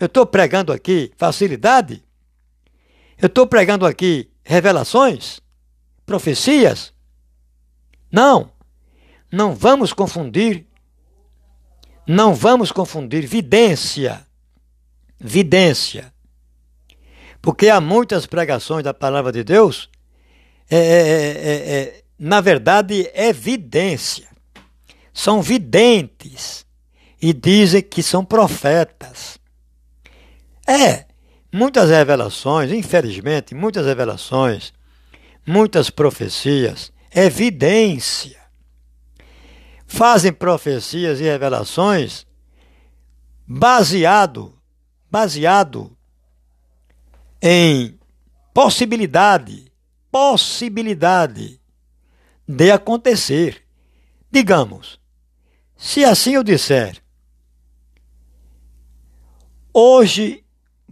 Eu 0.03 0.07
estou 0.07 0.25
pregando 0.25 0.71
aqui 0.71 1.11
facilidade? 1.17 2.03
Eu 3.17 3.27
estou 3.27 3.47
pregando 3.47 3.85
aqui 3.85 4.29
revelações? 4.43 5.39
Profecias? 6.05 6.93
Não. 8.11 8.51
Não 9.31 9.55
vamos 9.55 9.93
confundir. 9.93 10.65
Não 12.07 12.33
vamos 12.33 12.71
confundir 12.71 13.25
vidência. 13.25 14.25
Vidência 15.19 16.13
porque 17.43 17.67
há 17.67 17.81
muitas 17.81 18.25
pregações 18.25 18.85
da 18.85 18.93
palavra 18.93 19.29
de 19.29 19.43
Deus, 19.43 19.89
é, 20.71 20.77
é, 20.77 20.79
é, 20.79 21.75
é, 21.75 22.03
na 22.17 22.39
verdade, 22.39 23.05
é 23.13 23.27
evidência. 23.27 24.29
São 25.13 25.41
videntes 25.41 26.65
e 27.21 27.33
dizem 27.33 27.81
que 27.81 28.01
são 28.01 28.23
profetas. 28.23 29.37
É, 30.67 31.05
muitas 31.51 31.89
revelações, 31.89 32.71
infelizmente, 32.71 33.53
muitas 33.53 33.85
revelações, 33.85 34.73
muitas 35.45 35.89
profecias, 35.89 36.91
evidência. 37.13 38.41
Fazem 39.85 40.33
profecias 40.33 41.19
e 41.19 41.23
revelações 41.23 42.25
baseado, 43.45 44.57
baseado 45.11 45.95
em 47.41 47.99
possibilidade, 48.53 49.71
possibilidade 50.09 51.59
de 52.47 52.71
acontecer. 52.71 53.63
Digamos, 54.31 54.99
se 55.75 56.03
assim 56.03 56.35
eu 56.35 56.43
disser, 56.43 57.03
hoje 59.73 60.42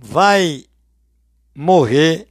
vai 0.04 0.66
morrer 1.54 2.28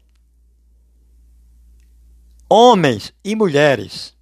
homens 2.48 3.14
e 3.22 3.36
mulheres 3.36 4.16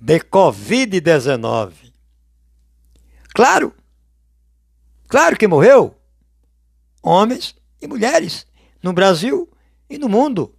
de 0.00 0.18
Covid-19. 0.18 1.92
Claro, 3.32 3.72
claro 5.06 5.36
que 5.36 5.46
morreu 5.46 5.96
homens 7.00 7.54
e 7.80 7.86
mulheres 7.86 8.44
no 8.82 8.92
Brasil 8.92 9.48
e 9.88 9.96
no 9.96 10.08
mundo. 10.08 10.52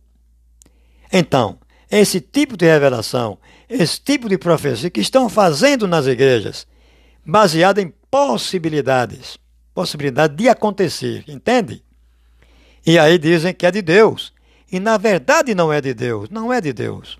Então, 1.11 1.59
esse 1.91 2.21
tipo 2.21 2.55
de 2.55 2.65
revelação, 2.65 3.37
esse 3.67 3.99
tipo 3.99 4.29
de 4.29 4.37
profecia 4.37 4.89
que 4.89 5.01
estão 5.01 5.27
fazendo 5.27 5.89
nas 5.89 6.07
igrejas, 6.07 6.65
baseado 7.25 7.79
em 7.79 7.93
possibilidades, 8.09 9.37
possibilidade 9.73 10.35
de 10.35 10.47
acontecer, 10.47 11.25
entende? 11.27 11.82
E 12.85 12.99
aí 12.99 13.17
dizem 13.17 13.53
que 13.53 13.65
é 13.65 13.71
de 13.71 13.81
Deus. 13.81 14.33
E 14.71 14.79
na 14.79 14.97
verdade 14.97 15.53
não 15.53 15.71
é 15.71 15.79
de 15.79 15.93
Deus, 15.93 16.29
não 16.29 16.51
é 16.51 16.59
de 16.59 16.73
Deus. 16.73 17.17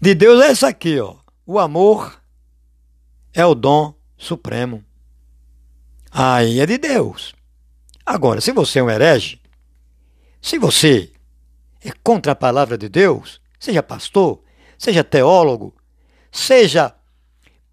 De 0.00 0.14
Deus 0.14 0.42
é 0.42 0.52
isso 0.52 0.66
aqui, 0.66 1.00
ó. 1.00 1.16
O 1.44 1.58
amor 1.58 2.20
é 3.32 3.44
o 3.44 3.54
dom 3.54 3.94
supremo. 4.16 4.84
Aí 6.10 6.60
é 6.60 6.66
de 6.66 6.78
Deus. 6.78 7.34
Agora, 8.04 8.40
se 8.40 8.52
você 8.52 8.78
é 8.78 8.82
um 8.82 8.90
herege, 8.90 9.40
se 10.40 10.58
você 10.58 11.10
é 11.84 11.90
contra 12.02 12.32
a 12.32 12.36
palavra 12.36 12.78
de 12.78 12.88
Deus, 12.88 13.40
seja 13.58 13.82
pastor, 13.82 14.42
seja 14.78 15.02
teólogo, 15.02 15.74
seja 16.30 16.94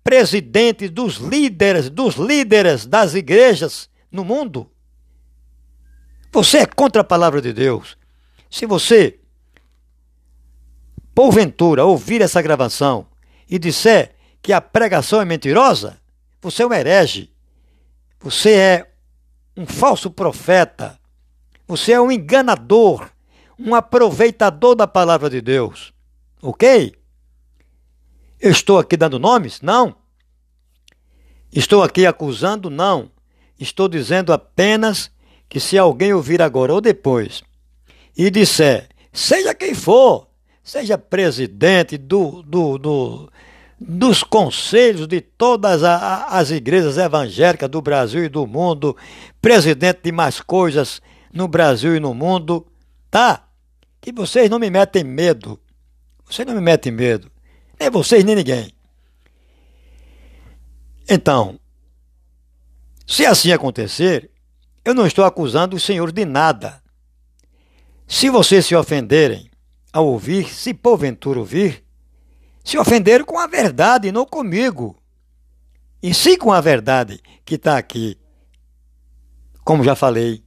presidente 0.03 0.88
dos 0.88 1.15
líderes, 1.15 1.89
dos 1.89 2.15
líderes 2.15 2.85
das 2.85 3.13
igrejas 3.13 3.89
no 4.11 4.23
mundo, 4.23 4.69
você 6.35 6.57
é 6.57 6.65
contra 6.65 7.01
a 7.01 7.05
palavra 7.05 7.41
de 7.41 7.53
Deus. 7.53 7.97
Se 8.51 8.65
você, 8.65 9.17
porventura, 11.13 11.85
ouvir 11.85 12.21
essa 12.21 12.41
gravação 12.41 13.07
e 13.49 13.57
disser 13.57 14.13
que 14.41 14.51
a 14.51 14.59
pregação 14.59 15.21
é 15.21 15.25
mentirosa, 15.25 15.97
você 16.41 16.63
é 16.63 16.67
um 16.67 16.73
herege. 16.73 17.31
Você 18.19 18.51
é 18.51 18.91
um 19.55 19.65
falso 19.65 20.11
profeta. 20.11 20.99
Você 21.69 21.93
é 21.93 22.01
um 22.01 22.11
enganador, 22.11 23.09
um 23.57 23.73
aproveitador 23.73 24.75
da 24.75 24.85
palavra 24.85 25.29
de 25.29 25.39
Deus. 25.39 25.93
Ok? 26.41 26.93
Eu 28.41 28.51
estou 28.51 28.77
aqui 28.77 28.97
dando 28.97 29.17
nomes? 29.17 29.61
Não. 29.61 29.95
Estou 31.49 31.81
aqui 31.81 32.05
acusando? 32.05 32.69
Não. 32.69 33.09
Estou 33.57 33.87
dizendo 33.87 34.33
apenas 34.33 35.14
que 35.49 35.60
se 35.60 35.77
alguém 35.77 36.13
ouvir 36.13 36.41
agora 36.41 36.73
ou 36.73 36.81
depois 36.81 37.43
e 38.17 38.29
disser, 38.29 38.89
seja 39.12 39.53
quem 39.53 39.73
for, 39.73 40.28
seja 40.63 40.97
presidente 40.97 41.97
do, 41.97 42.41
do, 42.43 42.78
do 42.78 43.32
dos 43.80 44.24
conselhos 44.24 45.07
de 45.07 45.22
todas 45.22 45.84
as 45.84 46.49
igrejas 46.49 46.97
evangélicas 46.97 47.69
do 47.69 47.82
Brasil 47.82 48.24
e 48.24 48.30
do 48.30 48.47
mundo, 48.47 48.95
presidente 49.41 49.99
de 50.03 50.11
mais 50.11 50.39
coisas 50.39 51.01
no 51.34 51.47
Brasil 51.47 51.95
e 51.95 51.99
no 51.99 52.13
mundo, 52.13 52.65
tá? 53.11 53.47
Que 53.99 54.11
vocês 54.11 54.49
não 54.49 54.59
me 54.59 54.69
metem 54.69 55.03
medo. 55.03 55.59
Vocês 56.26 56.47
não 56.47 56.55
me 56.55 56.61
metem 56.61 56.91
medo. 56.91 57.30
Nem 57.80 57.89
vocês, 57.89 58.24
nem 58.24 58.36
ninguém. 58.36 58.72
Então, 61.07 61.59
se 63.05 63.26
assim 63.26 63.51
acontecer, 63.51 64.32
eu 64.86 64.93
não 64.93 65.07
estou 65.07 65.25
acusando 65.25 65.75
o 65.75 65.79
Senhor 65.79 66.11
de 66.11 66.23
nada. 66.23 66.81
Se 68.07 68.29
vocês 68.29 68.67
se 68.67 68.75
ofenderem 68.75 69.49
ao 69.91 70.05
ouvir, 70.05 70.47
se 70.53 70.75
porventura 70.75 71.39
ouvir, 71.39 71.83
se 72.63 72.77
ofenderam 72.77 73.25
com 73.25 73.39
a 73.39 73.47
verdade, 73.47 74.11
não 74.11 74.25
comigo. 74.25 74.95
E 76.03 76.13
sim 76.13 76.38
com 76.38 76.51
a 76.51 76.61
verdade 76.61 77.19
que 77.43 77.55
está 77.55 77.77
aqui. 77.77 78.15
Como 79.63 79.83
já 79.83 79.95
falei, 79.95 80.43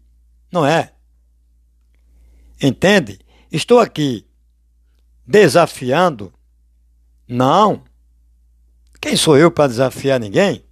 não 0.53 0.65
é? 0.65 0.93
Entende? 2.63 3.19
Estou 3.51 3.81
aqui 3.81 4.25
desafiando? 5.27 6.33
Não. 7.27 7.83
Quem 9.01 9.17
sou 9.17 9.37
eu 9.37 9.51
para 9.51 9.69
desafiar 9.69 10.21
ninguém? 10.21 10.65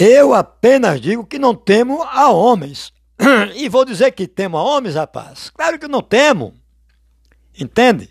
Eu 0.00 0.32
apenas 0.32 1.00
digo 1.00 1.26
que 1.26 1.40
não 1.40 1.56
temo 1.56 2.04
a 2.04 2.30
homens. 2.30 2.92
E 3.56 3.68
vou 3.68 3.84
dizer 3.84 4.12
que 4.12 4.28
temo 4.28 4.56
a 4.56 4.62
homens, 4.62 4.94
rapaz? 4.94 5.50
Claro 5.50 5.76
que 5.76 5.88
não 5.88 6.00
temo. 6.00 6.54
Entende? 7.58 8.08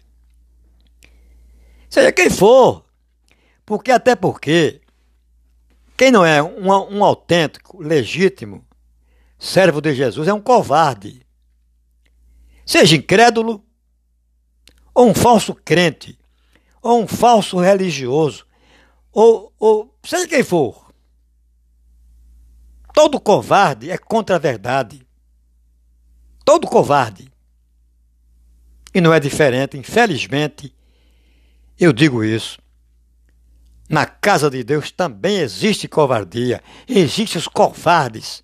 Seja 1.89 2.11
quem 2.11 2.29
for. 2.29 2.83
Porque 3.65 3.89
até 3.89 4.17
porque 4.17 4.81
quem 5.95 6.11
não 6.11 6.25
é 6.25 6.43
um, 6.43 6.67
um 6.67 7.03
autêntico, 7.05 7.81
legítimo 7.81 8.67
servo 9.39 9.79
de 9.79 9.93
Jesus 9.93 10.27
é 10.27 10.33
um 10.33 10.41
covarde. 10.41 11.25
Seja 12.65 12.97
incrédulo, 12.97 13.63
ou 14.93 15.07
um 15.07 15.15
falso 15.15 15.55
crente, 15.55 16.19
ou 16.81 17.01
um 17.01 17.07
falso 17.07 17.59
religioso, 17.59 18.45
ou, 19.13 19.53
ou 19.57 19.97
seja 20.03 20.27
quem 20.27 20.43
for. 20.43 20.86
Todo 22.97 23.19
covarde 23.19 23.91
é 23.91 23.97
contra 23.99 24.37
a 24.37 24.39
verdade. 24.39 25.05
Todo 26.43 26.65
covarde. 26.65 27.31
E 28.91 28.99
não 28.99 29.13
é 29.13 29.19
diferente, 29.19 29.77
infelizmente, 29.77 30.73
eu 31.79 31.93
digo 31.93 32.23
isso. 32.23 32.57
Na 33.87 34.07
casa 34.07 34.49
de 34.49 34.63
Deus 34.63 34.89
também 34.89 35.37
existe 35.37 35.87
covardia. 35.87 36.59
Existem 36.89 37.37
os 37.37 37.47
covardes. 37.47 38.43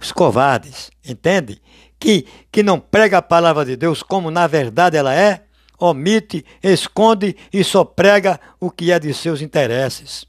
Os 0.00 0.12
covardes, 0.12 0.92
entende? 1.04 1.60
Que, 1.98 2.28
que 2.52 2.62
não 2.62 2.78
prega 2.78 3.18
a 3.18 3.22
palavra 3.22 3.64
de 3.64 3.74
Deus 3.74 4.04
como 4.04 4.30
na 4.30 4.46
verdade 4.46 4.96
ela 4.96 5.12
é, 5.12 5.46
omite, 5.80 6.46
esconde 6.62 7.36
e 7.52 7.64
só 7.64 7.84
prega 7.84 8.38
o 8.60 8.70
que 8.70 8.92
é 8.92 9.00
de 9.00 9.12
seus 9.12 9.42
interesses. 9.42 10.24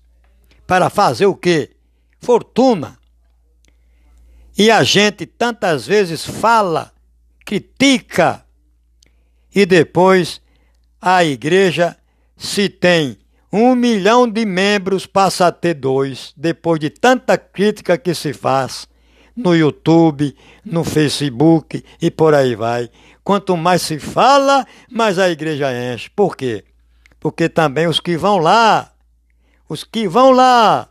Para 0.65 0.89
fazer 0.89 1.27
o 1.27 1.35
quê? 1.35 1.76
Fortuna. 2.27 2.99
E 4.57 4.69
a 4.69 4.83
gente 4.83 5.25
tantas 5.25 5.87
vezes 5.87 6.25
fala, 6.25 6.91
critica, 7.45 8.43
e 9.55 9.65
depois 9.65 10.41
a 11.01 11.23
igreja 11.23 11.95
se 12.35 12.67
tem 12.67 13.17
um 13.49 13.73
milhão 13.73 14.29
de 14.29 14.45
membros 14.45 15.05
passa 15.05 15.47
a 15.47 15.53
ter 15.53 15.75
dois, 15.75 16.33
depois 16.35 16.81
de 16.81 16.89
tanta 16.89 17.37
crítica 17.37 17.97
que 17.97 18.13
se 18.13 18.33
faz 18.33 18.89
no 19.33 19.55
YouTube, 19.55 20.35
no 20.65 20.83
Facebook 20.83 21.81
e 22.01 22.11
por 22.11 22.33
aí 22.33 22.55
vai. 22.55 22.89
Quanto 23.23 23.55
mais 23.55 23.83
se 23.83 23.99
fala, 23.99 24.67
mais 24.91 25.17
a 25.17 25.29
igreja 25.29 25.71
enche. 25.71 26.09
Por 26.09 26.35
quê? 26.35 26.65
Porque 27.21 27.47
também 27.47 27.87
os 27.87 28.01
que 28.01 28.17
vão 28.17 28.37
lá, 28.37 28.91
os 29.69 29.85
que 29.85 30.09
vão 30.09 30.31
lá, 30.31 30.89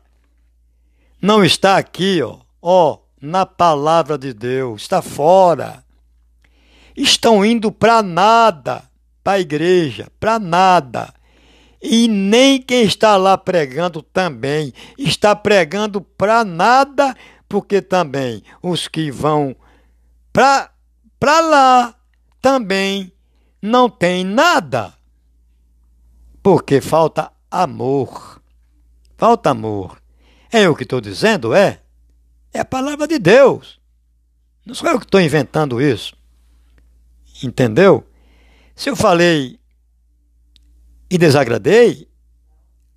não 1.20 1.44
está 1.44 1.76
aqui, 1.76 2.22
ó, 2.22 2.38
ó, 2.60 2.98
na 3.20 3.44
palavra 3.46 4.16
de 4.18 4.32
Deus, 4.32 4.82
está 4.82 5.02
fora. 5.02 5.84
Estão 6.96 7.44
indo 7.44 7.70
para 7.70 8.02
nada, 8.02 8.84
para 9.22 9.34
a 9.34 9.40
igreja, 9.40 10.10
para 10.18 10.38
nada 10.38 11.12
e 11.88 12.08
nem 12.08 12.60
quem 12.60 12.82
está 12.82 13.16
lá 13.16 13.36
pregando 13.36 14.02
também 14.02 14.72
está 14.98 15.36
pregando 15.36 16.00
para 16.00 16.44
nada, 16.44 17.14
porque 17.48 17.80
também 17.80 18.42
os 18.62 18.88
que 18.88 19.10
vão 19.10 19.54
para 20.32 20.70
lá 21.40 21.94
também 22.40 23.12
não 23.62 23.88
tem 23.88 24.24
nada. 24.24 24.94
Porque 26.42 26.80
falta 26.80 27.32
amor. 27.50 28.40
Falta 29.16 29.50
amor. 29.50 30.00
É 30.56 30.62
eu 30.62 30.74
que 30.74 30.84
estou 30.84 31.02
dizendo, 31.02 31.54
é? 31.54 31.82
É 32.50 32.60
a 32.60 32.64
palavra 32.64 33.06
de 33.06 33.18
Deus. 33.18 33.78
Não 34.64 34.74
sou 34.74 34.88
eu 34.88 34.98
que 34.98 35.04
estou 35.04 35.20
inventando 35.20 35.82
isso. 35.82 36.16
Entendeu? 37.42 38.08
Se 38.74 38.88
eu 38.88 38.96
falei 38.96 39.60
e 41.10 41.18
desagradei, 41.18 42.08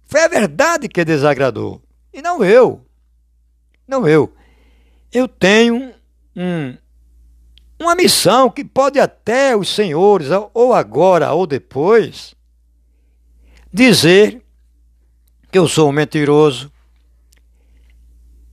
foi 0.05 0.24
a 0.24 0.30
verdade 0.30 0.88
que 0.88 1.03
desagradou. 1.03 1.84
E 2.14 2.22
não 2.22 2.45
eu. 2.45 2.86
Não 3.86 4.07
eu. 4.07 4.34
Eu 5.12 5.28
tenho 5.28 5.93
um, 6.34 6.78
uma 7.78 7.93
missão 7.93 8.49
que 8.49 8.64
pode 8.64 9.01
até 9.01 9.53
os 9.53 9.68
senhores, 9.68 10.30
ou 10.53 10.74
agora 10.74 11.34
ou 11.34 11.45
depois, 11.45 12.34
dizer 13.70 14.41
que 15.51 15.57
eu 15.57 15.68
sou 15.68 15.89
um 15.89 15.91
mentiroso, 15.91 16.72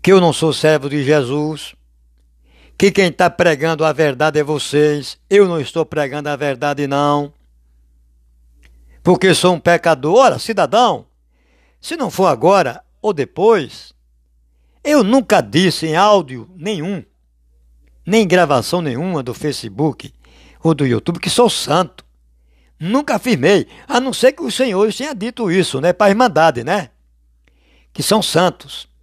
que 0.06 0.12
eu 0.12 0.20
não 0.20 0.32
sou 0.32 0.52
servo 0.52 0.88
de 0.88 1.02
Jesus, 1.02 1.74
que 2.78 2.92
quem 2.92 3.08
está 3.08 3.28
pregando 3.28 3.84
a 3.84 3.92
verdade 3.92 4.38
é 4.38 4.44
vocês, 4.44 5.18
eu 5.28 5.48
não 5.48 5.60
estou 5.60 5.84
pregando 5.84 6.28
a 6.28 6.36
verdade, 6.36 6.86
não 6.86 7.32
porque 9.02 9.34
sou 9.34 9.54
um 9.54 9.58
pecador. 9.58 10.14
Ora, 10.14 10.38
cidadão, 10.38 11.06
se 11.80 11.96
não 11.96 12.08
for 12.08 12.26
agora 12.26 12.84
ou 13.02 13.12
depois, 13.12 13.92
eu 14.84 15.02
nunca 15.02 15.40
disse 15.40 15.88
em 15.88 15.96
áudio 15.96 16.48
nenhum, 16.54 17.04
nem 18.06 18.22
em 18.22 18.28
gravação 18.28 18.80
nenhuma 18.80 19.24
do 19.24 19.34
Facebook 19.34 20.14
ou 20.62 20.72
do 20.72 20.86
YouTube 20.86 21.18
que 21.18 21.28
sou 21.28 21.50
santo. 21.50 22.06
Nunca 22.78 23.16
afirmei, 23.16 23.66
a 23.88 23.98
não 23.98 24.12
ser 24.12 24.30
que 24.30 24.42
os 24.44 24.54
senhores 24.54 24.96
tenham 24.96 25.16
dito 25.16 25.50
isso, 25.50 25.80
né, 25.80 25.92
para 25.92 26.06
a 26.06 26.10
Irmandade, 26.10 26.62
né? 26.62 26.90
Que 27.92 28.04
são 28.04 28.22
santos. 28.22 28.94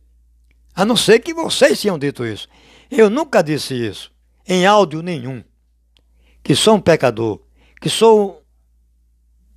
A 0.76 0.86
não 0.86 0.96
ser 0.96 1.20
que 1.20 1.34
vocês 1.34 1.82
tenham 1.82 2.00
dito 2.00 2.26
isso. 2.26 2.48
Eu 2.90 3.10
nunca 3.10 3.44
disse 3.44 3.74
isso, 3.74 4.12
em 4.48 4.66
áudio 4.66 5.02
nenhum. 5.02 5.44
Que 6.44 6.56
sou 6.56 6.76
um 6.76 6.82
pecador, 6.82 7.42
que 7.80 7.90
sou 7.90 8.44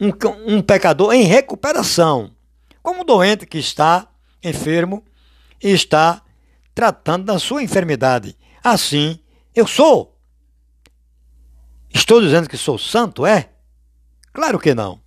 um, 0.00 0.10
um 0.46 0.62
pecador 0.62 1.12
em 1.12 1.22
recuperação, 1.22 2.34
como 2.82 3.02
um 3.02 3.04
doente 3.04 3.46
que 3.46 3.58
está 3.58 4.08
enfermo 4.42 5.04
e 5.62 5.70
está 5.70 6.22
tratando 6.74 7.24
da 7.24 7.38
sua 7.38 7.62
enfermidade. 7.62 8.36
Assim, 8.62 9.18
eu 9.54 9.66
sou. 9.66 10.16
Estou 11.90 12.20
dizendo 12.20 12.48
que 12.48 12.56
sou 12.56 12.78
santo, 12.78 13.24
é? 13.24 13.50
Claro 14.32 14.58
que 14.58 14.74
não. 14.74 15.00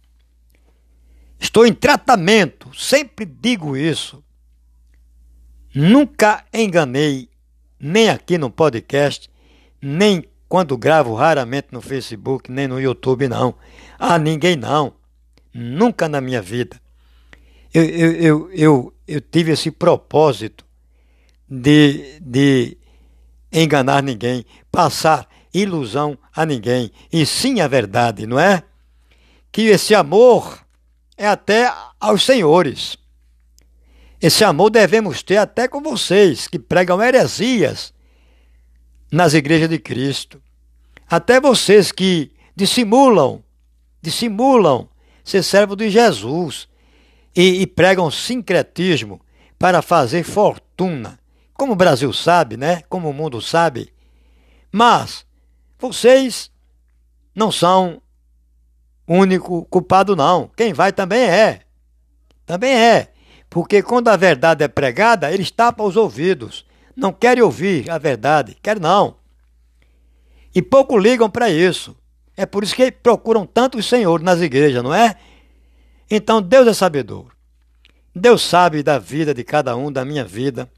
Estou 1.39 1.65
em 1.65 1.73
tratamento, 1.73 2.73
sempre 2.75 3.25
digo 3.25 3.77
isso. 3.77 4.23
Nunca 5.73 6.43
enganei, 6.53 7.29
nem 7.79 8.09
aqui 8.09 8.37
no 8.37 8.49
podcast, 8.49 9.29
nem 9.81 10.23
quando 10.47 10.77
gravo 10.77 11.13
raramente 11.13 11.67
no 11.71 11.81
Facebook, 11.81 12.51
nem 12.51 12.67
no 12.67 12.81
YouTube, 12.81 13.27
não. 13.27 13.53
A 13.97 14.17
ninguém, 14.17 14.55
não. 14.55 14.93
Nunca 15.53 16.09
na 16.09 16.19
minha 16.19 16.41
vida. 16.41 16.81
Eu, 17.71 17.83
eu, 17.83 18.11
eu, 18.13 18.51
eu, 18.51 18.93
eu 19.07 19.21
tive 19.21 19.51
esse 19.51 19.69
propósito 19.69 20.65
de, 21.47 22.19
de 22.19 22.77
enganar 23.51 24.01
ninguém, 24.01 24.45
passar 24.71 25.27
ilusão 25.53 26.17
a 26.35 26.45
ninguém, 26.45 26.91
e 27.11 27.25
sim 27.25 27.61
a 27.61 27.67
verdade, 27.67 28.25
não 28.25 28.39
é? 28.39 28.63
Que 29.51 29.63
esse 29.63 29.95
amor 29.95 30.63
é 31.17 31.27
até 31.27 31.71
aos 31.99 32.23
senhores. 32.23 32.97
Esse 34.21 34.43
amor 34.43 34.69
devemos 34.69 35.23
ter 35.23 35.37
até 35.37 35.67
com 35.67 35.81
vocês 35.81 36.47
que 36.47 36.59
pregam 36.59 37.01
heresias 37.01 37.93
nas 39.11 39.33
igrejas 39.33 39.69
de 39.69 39.79
Cristo. 39.79 40.41
Até 41.09 41.39
vocês 41.39 41.91
que 41.91 42.31
dissimulam, 42.55 43.41
dissimulam 44.01 44.89
ser 45.23 45.41
servo 45.43 45.75
de 45.75 45.89
Jesus 45.89 46.67
e, 47.35 47.61
e 47.61 47.67
pregam 47.67 48.11
sincretismo 48.11 49.21
para 49.57 49.81
fazer 49.81 50.23
fortuna. 50.23 51.19
Como 51.53 51.73
o 51.73 51.75
Brasil 51.75 52.11
sabe, 52.11 52.57
né? 52.57 52.83
Como 52.89 53.09
o 53.09 53.13
mundo 53.13 53.41
sabe. 53.41 53.93
Mas 54.71 55.25
vocês 55.77 56.51
não 57.33 57.51
são 57.51 58.01
único 59.07 59.65
culpado, 59.65 60.15
não. 60.15 60.49
Quem 60.55 60.73
vai 60.73 60.91
também 60.91 61.21
é. 61.21 61.61
Também 62.45 62.73
é. 62.73 63.11
Porque 63.49 63.81
quando 63.81 64.09
a 64.09 64.15
verdade 64.15 64.63
é 64.63 64.67
pregada, 64.67 65.31
eles 65.31 65.49
tapam 65.49 65.85
os 65.85 65.95
ouvidos 65.95 66.65
não 66.99 67.13
querem 67.13 67.41
ouvir 67.41 67.89
a 67.89 67.97
verdade, 67.97 68.57
querem 68.61 68.81
não. 68.81 69.15
E 70.53 70.61
pouco 70.61 70.97
ligam 70.97 71.29
para 71.29 71.49
isso. 71.49 71.95
É 72.35 72.45
por 72.45 72.63
isso 72.63 72.75
que 72.75 72.91
procuram 72.91 73.45
tanto 73.45 73.77
o 73.77 73.83
Senhor 73.83 74.21
nas 74.21 74.41
igrejas, 74.41 74.83
não 74.83 74.93
é? 74.93 75.15
Então 76.09 76.41
Deus 76.41 76.67
é 76.67 76.73
sabedor. 76.73 77.27
Deus 78.13 78.41
sabe 78.41 78.83
da 78.83 78.99
vida 78.99 79.33
de 79.33 79.43
cada 79.43 79.75
um, 79.77 79.91
da 79.91 80.03
minha 80.03 80.25
vida, 80.25 80.69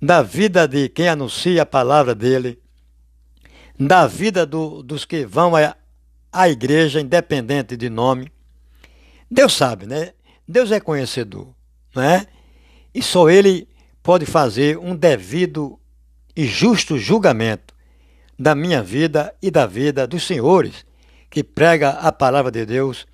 da 0.00 0.22
vida 0.22 0.68
de 0.68 0.88
quem 0.88 1.08
anuncia 1.08 1.62
a 1.62 1.66
palavra 1.66 2.14
dele, 2.14 2.58
da 3.78 4.06
vida 4.06 4.46
do, 4.46 4.82
dos 4.82 5.04
que 5.04 5.24
vão 5.24 5.56
à, 5.56 5.74
à 6.32 6.48
igreja, 6.48 7.00
independente 7.00 7.76
de 7.76 7.88
nome. 7.88 8.30
Deus 9.30 9.54
sabe, 9.54 9.86
né? 9.86 10.12
Deus 10.46 10.70
é 10.70 10.78
conhecedor, 10.78 11.48
não 11.94 12.02
é? 12.02 12.26
E 12.94 13.02
só 13.02 13.28
Ele 13.28 13.68
pode 14.02 14.26
fazer 14.26 14.78
um 14.78 14.96
devido 14.96 15.78
e 16.34 16.46
justo 16.46 16.96
julgamento 16.96 17.74
da 18.38 18.54
minha 18.54 18.82
vida 18.82 19.34
e 19.42 19.50
da 19.50 19.66
vida 19.66 20.06
dos 20.06 20.24
senhores 20.24 20.86
que 21.28 21.42
prega 21.42 21.90
a 21.90 22.12
palavra 22.12 22.50
de 22.50 22.64
Deus 22.64 23.06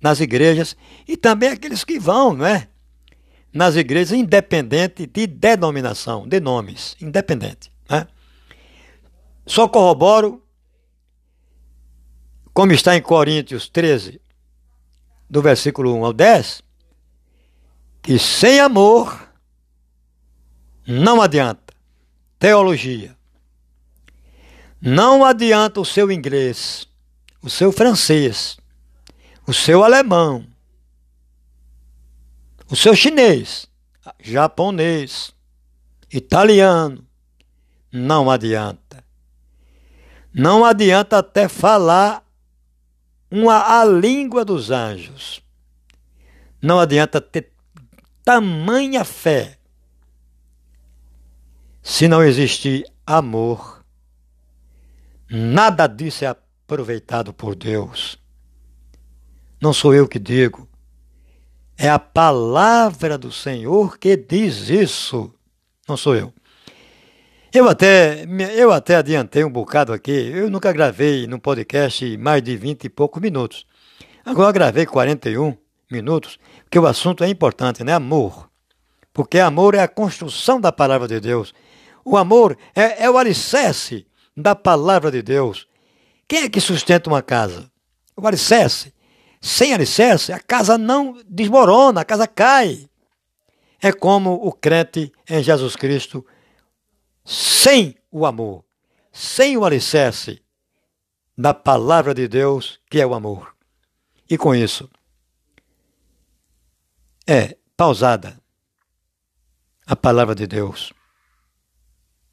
nas 0.00 0.20
igrejas 0.20 0.76
e 1.06 1.16
também 1.16 1.50
aqueles 1.50 1.84
que 1.84 1.98
vão, 1.98 2.34
não 2.34 2.46
é? 2.46 2.68
Nas 3.52 3.76
igrejas 3.76 4.12
independente 4.12 5.06
de 5.06 5.26
denominação, 5.26 6.26
de 6.26 6.38
nomes, 6.38 6.96
independente. 7.00 7.72
Né? 7.90 8.06
Só 9.44 9.66
corroboro, 9.66 10.42
como 12.52 12.72
está 12.72 12.96
em 12.96 13.02
Coríntios 13.02 13.68
13, 13.68 14.20
do 15.28 15.42
versículo 15.42 15.94
1 15.94 16.04
ao 16.04 16.12
10, 16.12 16.62
que 18.02 18.18
sem 18.18 18.60
amor 18.60 19.28
não 20.86 21.20
adianta 21.20 21.74
teologia. 22.38 23.16
Não 24.80 25.24
adianta 25.24 25.80
o 25.80 25.84
seu 25.84 26.10
inglês, 26.10 26.88
o 27.42 27.50
seu 27.50 27.72
francês, 27.72 28.56
o 29.46 29.52
seu 29.52 29.82
alemão, 29.82 30.46
o 32.70 32.76
seu 32.76 32.94
chinês, 32.94 33.66
japonês, 34.20 35.34
italiano. 36.12 37.04
Não 37.90 38.30
adianta. 38.30 39.04
Não 40.32 40.64
adianta 40.64 41.18
até 41.18 41.48
falar 41.48 42.22
uma, 43.30 43.80
a 43.80 43.84
língua 43.84 44.44
dos 44.44 44.70
anjos. 44.70 45.42
Não 46.60 46.78
adianta 46.78 47.20
ter 47.20 47.52
tamanha 48.28 49.06
fé 49.06 49.56
se 51.82 52.06
não 52.06 52.22
existir 52.22 52.84
amor. 53.06 53.82
Nada 55.30 55.86
disso 55.86 56.26
é 56.26 56.28
aproveitado 56.28 57.32
por 57.32 57.54
Deus. 57.56 58.18
Não 59.58 59.72
sou 59.72 59.94
eu 59.94 60.06
que 60.06 60.18
digo. 60.18 60.68
É 61.78 61.88
a 61.88 61.98
palavra 61.98 63.16
do 63.16 63.32
Senhor 63.32 63.96
que 63.96 64.14
diz 64.14 64.68
isso. 64.68 65.32
Não 65.88 65.96
sou 65.96 66.14
eu. 66.14 66.30
Eu 67.50 67.66
até, 67.66 68.26
eu 68.54 68.70
até 68.70 68.96
adiantei 68.96 69.42
um 69.42 69.50
bocado 69.50 69.90
aqui. 69.90 70.10
Eu 70.10 70.50
nunca 70.50 70.70
gravei 70.70 71.26
no 71.26 71.40
podcast 71.40 72.14
mais 72.18 72.42
de 72.42 72.54
20 72.58 72.84
e 72.84 72.90
poucos 72.90 73.22
minutos. 73.22 73.64
Agora 74.22 74.52
gravei 74.52 74.84
41 74.84 75.56
minutos, 75.90 76.38
porque 76.64 76.78
o 76.78 76.86
assunto 76.86 77.24
é 77.24 77.28
importante, 77.28 77.82
né? 77.82 77.94
Amor. 77.94 78.48
Porque 79.12 79.38
amor 79.38 79.74
é 79.74 79.80
a 79.80 79.88
construção 79.88 80.60
da 80.60 80.70
palavra 80.70 81.08
de 81.08 81.20
Deus. 81.20 81.54
O 82.04 82.16
amor 82.16 82.56
é, 82.74 83.04
é 83.04 83.10
o 83.10 83.18
alicerce 83.18 84.06
da 84.36 84.54
palavra 84.54 85.10
de 85.10 85.22
Deus. 85.22 85.66
Quem 86.26 86.44
é 86.44 86.48
que 86.48 86.60
sustenta 86.60 87.10
uma 87.10 87.22
casa? 87.22 87.70
O 88.16 88.26
alicerce. 88.26 88.94
Sem 89.40 89.72
alicerce, 89.72 90.32
a 90.32 90.38
casa 90.38 90.76
não 90.76 91.20
desmorona, 91.28 92.00
a 92.00 92.04
casa 92.04 92.26
cai. 92.26 92.88
É 93.80 93.92
como 93.92 94.34
o 94.34 94.52
crente 94.52 95.12
em 95.28 95.42
Jesus 95.42 95.76
Cristo, 95.76 96.24
sem 97.24 97.94
o 98.10 98.26
amor, 98.26 98.64
sem 99.12 99.56
o 99.56 99.64
alicerce 99.64 100.42
da 101.36 101.54
palavra 101.54 102.12
de 102.12 102.26
Deus, 102.26 102.80
que 102.90 103.00
é 103.00 103.06
o 103.06 103.14
amor. 103.14 103.54
E 104.28 104.36
com 104.36 104.54
isso, 104.54 104.90
é 107.28 107.56
pausada 107.76 108.40
a 109.86 109.94
palavra 109.94 110.34
de 110.34 110.46
Deus, 110.46 110.92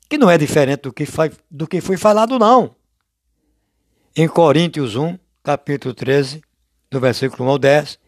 que 0.10 0.18
não 0.18 0.30
é 0.30 0.38
diferente 0.38 0.84
do 0.84 0.94
que 0.94 1.06
foi, 1.06 1.32
do 1.52 1.68
que 1.68 1.82
foi 1.82 1.98
falado, 1.98 2.40
não 2.40 2.76
em 4.16 4.30
Coríntios 4.30 4.96
1, 4.96 5.20
capítulo 5.44 5.94
13, 5.94 6.42
do 6.90 7.02
versículo 7.02 7.50
1 7.50 7.52
ao 7.52 7.60
10, 7.60 8.00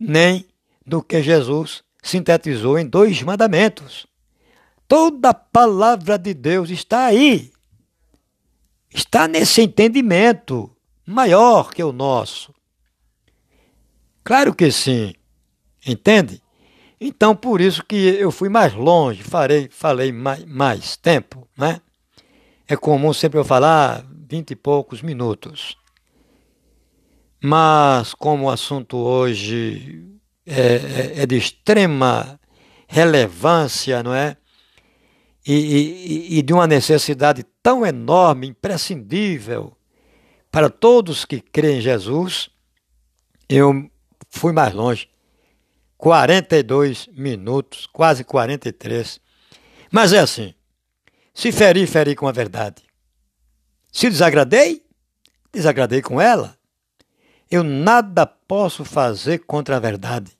nem 0.00 0.46
do 0.84 1.02
que 1.02 1.22
Jesus 1.22 1.84
sintetizou 2.02 2.78
em 2.78 2.86
dois 2.86 3.22
mandamentos. 3.22 4.06
Toda 4.88 5.28
a 5.28 5.34
palavra 5.34 6.18
de 6.18 6.32
Deus 6.32 6.70
está 6.70 7.04
aí. 7.04 7.52
Está 8.90 9.28
nesse 9.28 9.60
entendimento 9.60 10.74
maior 11.04 11.70
que 11.70 11.84
o 11.84 11.92
nosso. 11.92 12.54
Claro 14.24 14.54
que 14.54 14.70
sim. 14.72 15.12
Entende? 15.86 16.42
Então, 17.00 17.34
por 17.34 17.60
isso 17.60 17.84
que 17.84 17.96
eu 17.96 18.30
fui 18.30 18.48
mais 18.48 18.74
longe, 18.74 19.22
farei, 19.22 19.68
falei 19.70 20.12
mais, 20.12 20.44
mais 20.44 20.96
tempo, 20.96 21.48
né? 21.56 21.80
É 22.68 22.76
comum 22.76 23.12
sempre 23.12 23.38
eu 23.38 23.44
falar 23.44 24.06
vinte 24.28 24.52
e 24.52 24.56
poucos 24.56 25.02
minutos. 25.02 25.76
Mas, 27.42 28.14
como 28.14 28.44
o 28.44 28.50
assunto 28.50 28.96
hoje 28.96 30.04
é, 30.46 30.60
é, 31.16 31.22
é 31.22 31.26
de 31.26 31.36
extrema 31.36 32.38
relevância, 32.86 34.02
não 34.02 34.14
é? 34.14 34.36
E, 35.44 35.54
e, 35.54 36.38
e 36.38 36.42
de 36.42 36.52
uma 36.52 36.68
necessidade 36.68 37.44
tão 37.60 37.84
enorme, 37.84 38.46
imprescindível 38.46 39.76
para 40.52 40.70
todos 40.70 41.24
que 41.24 41.40
creem 41.40 41.78
em 41.78 41.80
Jesus, 41.80 42.48
eu 43.48 43.90
fui 44.30 44.52
mais 44.52 44.72
longe. 44.72 45.08
42 46.02 47.06
minutos, 47.12 47.86
quase 47.86 48.24
43. 48.24 49.20
Mas 49.88 50.12
é 50.12 50.18
assim: 50.18 50.52
se 51.32 51.52
ferir, 51.52 51.86
ferir 51.86 52.16
com 52.16 52.26
a 52.26 52.32
verdade. 52.32 52.82
Se 53.92 54.10
desagradei, 54.10 54.84
desagradei 55.52 56.02
com 56.02 56.20
ela. 56.20 56.58
Eu 57.48 57.62
nada 57.62 58.26
posso 58.26 58.84
fazer 58.84 59.44
contra 59.46 59.76
a 59.76 59.78
verdade, 59.78 60.36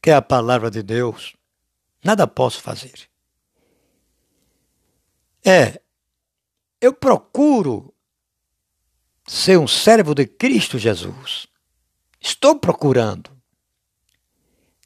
que 0.00 0.08
é 0.08 0.14
a 0.14 0.22
palavra 0.22 0.70
de 0.70 0.82
Deus. 0.82 1.36
Nada 2.02 2.26
posso 2.26 2.62
fazer. 2.62 2.94
É, 5.44 5.78
eu 6.80 6.94
procuro 6.94 7.92
ser 9.26 9.58
um 9.58 9.68
servo 9.68 10.14
de 10.14 10.26
Cristo 10.26 10.78
Jesus. 10.78 11.46
Estou 12.18 12.58
procurando. 12.58 13.31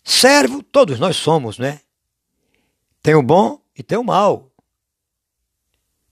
Servo, 0.09 0.63
todos 0.63 1.01
nós 1.01 1.17
somos, 1.17 1.59
né? 1.59 1.81
Tem 3.03 3.17
o 3.17 3.23
bom 3.25 3.61
e 3.77 3.83
tem 3.83 3.99
o 3.99 4.05
mal. 4.05 4.53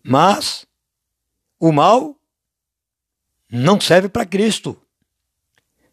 Mas 0.03 0.67
o 1.61 1.71
mal 1.71 2.17
não 3.49 3.81
serve 3.81 4.09
para 4.09 4.27
Cristo. 4.27 4.77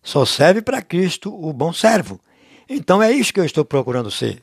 Só 0.02 0.26
serve 0.26 0.64
para 0.64 0.82
Cristo 0.82 1.32
o 1.32 1.54
bom 1.54 1.72
servo. 1.72 2.20
Então 2.68 3.04
é 3.04 3.12
isso 3.12 3.32
que 3.32 3.40
eu 3.40 3.46
estou 3.46 3.64
procurando 3.64 4.10
ser. 4.10 4.42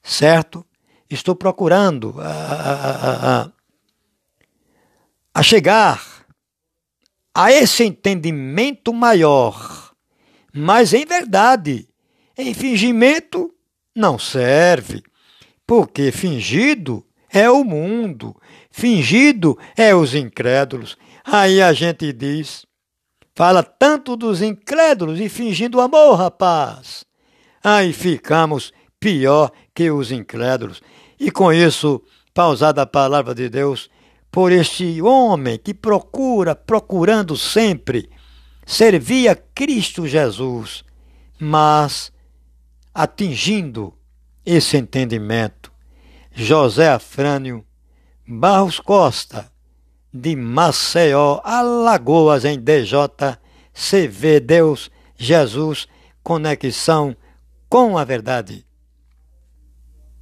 Certo? 0.00 0.64
Estou 1.10 1.34
procurando 1.34 2.14
a, 2.20 2.30
a, 2.30 3.42
a, 3.42 3.52
a 5.34 5.42
chegar 5.42 6.24
a 7.34 7.50
esse 7.50 7.82
entendimento 7.82 8.94
maior. 8.94 9.92
Mas 10.54 10.94
em 10.94 11.04
verdade, 11.04 11.89
em 12.36 12.54
fingimento 12.54 13.52
não 13.94 14.18
serve. 14.18 15.02
Porque 15.66 16.10
fingido 16.10 17.04
é 17.32 17.48
o 17.48 17.62
mundo, 17.62 18.34
fingido 18.70 19.58
é 19.76 19.94
os 19.94 20.14
incrédulos. 20.14 20.96
Aí 21.24 21.62
a 21.62 21.72
gente 21.72 22.12
diz, 22.12 22.66
fala 23.34 23.62
tanto 23.62 24.16
dos 24.16 24.42
incrédulos 24.42 25.20
e 25.20 25.28
fingindo 25.28 25.80
amor, 25.80 26.16
rapaz. 26.16 27.04
Aí 27.62 27.92
ficamos 27.92 28.72
pior 28.98 29.52
que 29.74 29.90
os 29.90 30.10
incrédulos. 30.10 30.82
E 31.18 31.30
com 31.30 31.52
isso, 31.52 32.02
pausada 32.34 32.82
a 32.82 32.86
palavra 32.86 33.34
de 33.34 33.48
Deus, 33.48 33.88
por 34.30 34.52
este 34.52 35.02
homem 35.02 35.58
que 35.58 35.74
procura, 35.74 36.54
procurando 36.54 37.36
sempre, 37.36 38.08
servir 38.64 39.28
a 39.28 39.36
Cristo 39.36 40.06
Jesus, 40.06 40.84
mas 41.38 42.12
atingindo 42.94 43.94
esse 44.44 44.76
entendimento 44.76 45.72
José 46.32 46.88
Afrânio 46.88 47.64
Barros 48.26 48.78
Costa, 48.78 49.50
de 50.12 50.36
Maceió, 50.36 51.40
Alagoas, 51.42 52.44
em 52.44 52.58
DJ, 52.58 52.92
CV 53.72 54.40
Deus, 54.40 54.90
Jesus, 55.16 55.88
conexão 56.22 57.16
com 57.68 57.98
a 57.98 58.04
verdade. 58.04 58.64